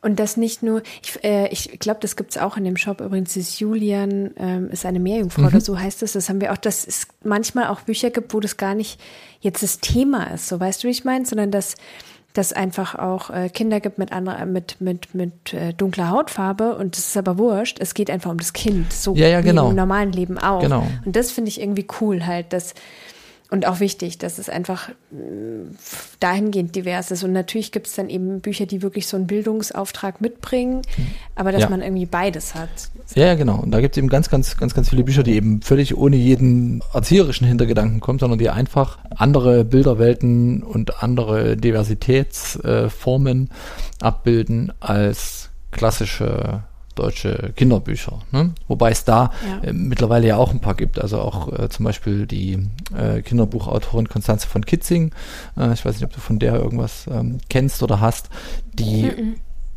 Und 0.00 0.18
das 0.18 0.36
nicht 0.36 0.62
nur, 0.62 0.82
ich, 1.02 1.22
äh, 1.22 1.48
ich 1.48 1.78
glaube, 1.80 2.00
das 2.00 2.16
gibt's 2.16 2.38
auch 2.38 2.56
in 2.56 2.64
dem 2.64 2.76
Shop 2.76 3.00
übrigens, 3.00 3.34
dieses 3.34 3.58
Julian 3.58 4.30
ähm, 4.38 4.70
ist 4.70 4.86
eine 4.86 5.00
Meerjungfrau 5.00 5.42
mhm. 5.42 5.48
oder 5.48 5.60
so 5.60 5.78
heißt 5.78 6.02
es. 6.02 6.12
Das 6.12 6.28
haben 6.28 6.40
wir 6.40 6.52
auch, 6.52 6.56
dass 6.56 6.86
es 6.86 7.08
manchmal 7.22 7.66
auch 7.66 7.82
Bücher 7.82 8.10
gibt, 8.10 8.32
wo 8.32 8.40
das 8.40 8.56
gar 8.56 8.74
nicht 8.74 8.98
jetzt 9.40 9.62
das 9.62 9.80
Thema 9.80 10.32
ist, 10.32 10.48
so 10.48 10.58
weißt 10.58 10.82
du, 10.82 10.88
wie 10.88 10.92
ich 10.92 11.04
meine, 11.04 11.26
sondern 11.26 11.50
dass 11.50 11.76
dass 12.34 12.52
einfach 12.52 12.94
auch 12.94 13.30
äh, 13.30 13.48
Kinder 13.48 13.80
gibt 13.80 13.98
mit 13.98 14.12
anderer, 14.12 14.46
mit 14.46 14.80
mit 14.80 15.14
mit 15.14 15.52
äh, 15.52 15.72
dunkler 15.72 16.10
Hautfarbe 16.10 16.76
und 16.76 16.96
das 16.96 17.08
ist 17.08 17.16
aber 17.16 17.36
wurscht. 17.36 17.78
Es 17.80 17.94
geht 17.94 18.10
einfach 18.10 18.30
um 18.30 18.38
das 18.38 18.52
Kind, 18.52 18.92
so 18.92 19.14
ja, 19.14 19.28
ja, 19.28 19.40
genau. 19.40 19.66
wie 19.66 19.70
im 19.70 19.76
normalen 19.76 20.12
Leben 20.12 20.38
auch. 20.38 20.62
Genau. 20.62 20.86
Und 21.04 21.16
das 21.16 21.32
finde 21.32 21.48
ich 21.48 21.60
irgendwie 21.60 21.86
cool 22.00 22.24
halt, 22.24 22.52
dass 22.52 22.74
und 23.50 23.66
auch 23.66 23.80
wichtig, 23.80 24.18
dass 24.18 24.38
es 24.38 24.50
einfach 24.50 24.90
mm, 25.10 25.74
dahingehend 26.20 26.76
divers 26.76 27.10
ist. 27.10 27.24
Und 27.24 27.32
natürlich 27.32 27.72
gibt 27.72 27.86
es 27.86 27.94
dann 27.94 28.10
eben 28.10 28.40
Bücher, 28.40 28.66
die 28.66 28.82
wirklich 28.82 29.06
so 29.06 29.16
einen 29.16 29.26
Bildungsauftrag 29.26 30.20
mitbringen, 30.20 30.82
aber 31.34 31.50
dass 31.50 31.62
ja. 31.62 31.70
man 31.70 31.80
irgendwie 31.80 32.04
beides 32.04 32.54
hat. 32.54 32.68
Ja, 33.14 33.26
ja, 33.26 33.34
genau. 33.36 33.60
Und 33.60 33.70
da 33.70 33.80
gibt 33.80 33.96
es 33.96 33.98
eben 33.98 34.08
ganz, 34.08 34.28
ganz, 34.28 34.58
ganz, 34.58 34.74
ganz 34.74 34.90
viele 34.90 35.02
Bücher, 35.02 35.22
die 35.22 35.34
eben 35.34 35.62
völlig 35.62 35.96
ohne 35.96 36.16
jeden 36.16 36.82
erzieherischen 36.92 37.46
Hintergedanken 37.46 38.00
kommen, 38.00 38.18
sondern 38.18 38.38
die 38.38 38.50
einfach 38.50 38.98
andere 39.16 39.64
Bilderwelten 39.64 40.62
und 40.62 41.02
andere 41.02 41.56
Diversitätsformen 41.56 43.48
abbilden 44.00 44.72
als 44.80 45.48
klassische 45.70 46.64
deutsche 46.98 47.52
Kinderbücher. 47.56 48.20
Ne? 48.32 48.52
Wobei 48.66 48.90
es 48.90 49.04
da 49.04 49.30
ja. 49.46 49.68
äh, 49.68 49.72
mittlerweile 49.72 50.26
ja 50.26 50.36
auch 50.36 50.52
ein 50.52 50.60
paar 50.60 50.74
gibt. 50.74 51.00
Also 51.00 51.20
auch 51.20 51.52
äh, 51.58 51.68
zum 51.68 51.84
Beispiel 51.84 52.26
die 52.26 52.68
äh, 52.96 53.22
Kinderbuchautorin 53.22 54.08
Konstanze 54.08 54.46
von 54.46 54.64
Kitzing. 54.64 55.12
Äh, 55.56 55.72
ich 55.72 55.84
weiß 55.84 55.94
nicht, 55.94 56.04
ob 56.04 56.12
du 56.12 56.20
von 56.20 56.38
der 56.38 56.54
irgendwas 56.54 57.06
ähm, 57.10 57.38
kennst 57.48 57.82
oder 57.82 58.00
hast. 58.00 58.30
Die 58.72 59.04
mhm. 59.04 59.34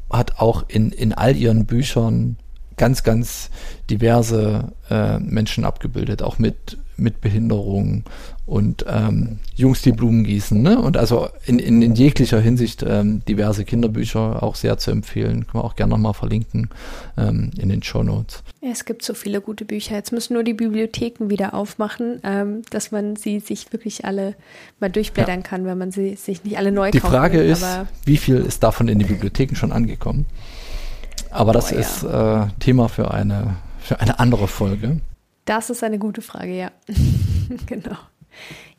hat 0.09 0.39
auch 0.39 0.65
in, 0.67 0.91
in 0.91 1.13
all 1.13 1.36
ihren 1.36 1.65
Büchern 1.65 2.38
ganz, 2.78 3.03
ganz 3.03 3.51
diverse 3.89 4.74
äh, 4.89 5.19
Menschen 5.19 5.65
abgebildet, 5.65 6.24
auch 6.24 6.39
mit, 6.39 6.78
mit 6.97 7.22
Behinderung 7.22 8.05
und 8.52 8.86
ähm, 8.86 9.39
Jungs, 9.56 9.82
die 9.82 9.93
Blumen 9.93 10.26
gießen. 10.26 10.62
Ne? 10.62 10.78
Und 10.78 10.97
also 10.97 11.30
in, 11.45 11.58
in, 11.58 11.82
in 11.82 11.95
jeglicher 11.95 12.41
Hinsicht 12.41 12.84
ähm, 12.86 13.24
diverse 13.24 13.64
Kinderbücher 13.64 14.43
auch 14.43 14.56
sehr 14.56 14.78
zu 14.78 14.91
empfehlen. 14.91 15.47
Können 15.47 15.64
wir 15.64 15.64
auch 15.64 15.78
gerne 15.78 15.91
nochmal 15.91 16.14
verlinken 16.14 16.70
ähm, 17.18 17.52
in 17.58 17.70
den 17.70 17.82
Show 17.82 18.04
Notes. 18.04 18.43
Es 18.60 18.84
gibt 18.84 19.04
so 19.06 19.14
viele 19.14 19.39
gute 19.39 19.64
Bücher. 19.64 19.95
Jetzt 19.95 20.12
müssen 20.12 20.34
nur 20.34 20.43
die 20.43 20.54
Bibliotheken 20.54 21.30
wieder 21.30 21.54
aufmachen, 21.54 22.20
ähm, 22.26 22.64
dass 22.72 22.91
man 22.91 23.16
sie 23.16 23.39
sich 23.39 23.72
wirklich 23.72 24.04
alle 24.04 24.36
mal 24.82 24.89
durchblättern 24.89 25.39
ja. 25.39 25.47
kann, 25.47 25.64
wenn 25.64 25.78
man 25.78 25.91
sie 25.91 26.16
sich 26.16 26.43
nicht 26.43 26.58
alle 26.58 26.74
neu 26.74 26.91
Die 26.91 26.99
Frage 26.99 27.39
will, 27.39 27.49
ist, 27.49 27.66
wie 28.04 28.18
viel 28.18 28.36
ist 28.36 28.64
davon 28.64 28.89
in 28.89 28.99
die 28.99 29.06
Bibliotheken 29.06 29.56
schon 29.56 29.72
angekommen? 29.72 30.26
Aber 31.30 31.54
das 31.54 31.72
oh, 31.72 31.76
ja. 31.76 31.80
ist 31.80 32.04
äh, 32.04 32.54
Thema 32.60 32.89
für 32.89 33.12
eine, 33.12 33.56
für 33.80 34.02
eine 34.02 34.20
andere 34.20 34.49
Folge. 34.49 34.99
Das 35.45 35.70
ist 35.70 35.86
eine 35.86 35.99
gute 35.99 36.22
Frage, 36.22 36.54
ja. 36.54 36.72
genau. 37.66 37.95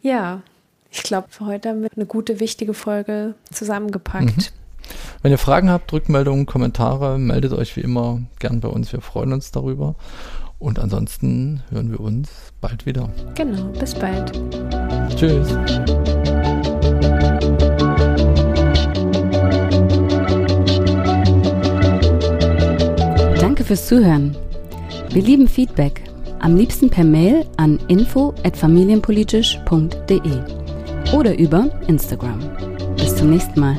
Ja, 0.00 0.42
ich 0.90 1.02
glaube, 1.02 1.28
für 1.30 1.46
heute 1.46 1.70
haben 1.70 1.82
wir 1.82 1.90
eine 1.94 2.06
gute, 2.06 2.40
wichtige 2.40 2.74
Folge 2.74 3.34
zusammengepackt. 3.50 4.36
Mhm. 4.36 4.62
Wenn 5.22 5.30
ihr 5.32 5.38
Fragen 5.38 5.70
habt, 5.70 5.92
Rückmeldungen, 5.92 6.46
Kommentare, 6.46 7.18
meldet 7.18 7.52
euch 7.52 7.76
wie 7.76 7.80
immer 7.80 8.20
gern 8.40 8.60
bei 8.60 8.68
uns. 8.68 8.92
Wir 8.92 9.00
freuen 9.00 9.32
uns 9.32 9.52
darüber. 9.52 9.94
Und 10.58 10.78
ansonsten 10.78 11.62
hören 11.70 11.90
wir 11.90 12.00
uns 12.00 12.28
bald 12.60 12.86
wieder. 12.86 13.08
Genau, 13.34 13.64
bis 13.78 13.94
bald. 13.94 14.32
Tschüss. 15.16 15.48
Danke 23.40 23.64
fürs 23.64 23.86
Zuhören. 23.88 24.36
Wir 25.10 25.22
lieben 25.22 25.48
Feedback 25.48 26.11
am 26.42 26.56
liebsten 26.56 26.90
per 26.90 27.04
Mail 27.04 27.46
an 27.56 27.78
info@familienpolitisch.de 27.88 30.20
oder 31.16 31.38
über 31.38 31.70
Instagram. 31.88 32.38
Bis 32.96 33.16
zum 33.16 33.30
nächsten 33.30 33.58
Mal. 33.58 33.78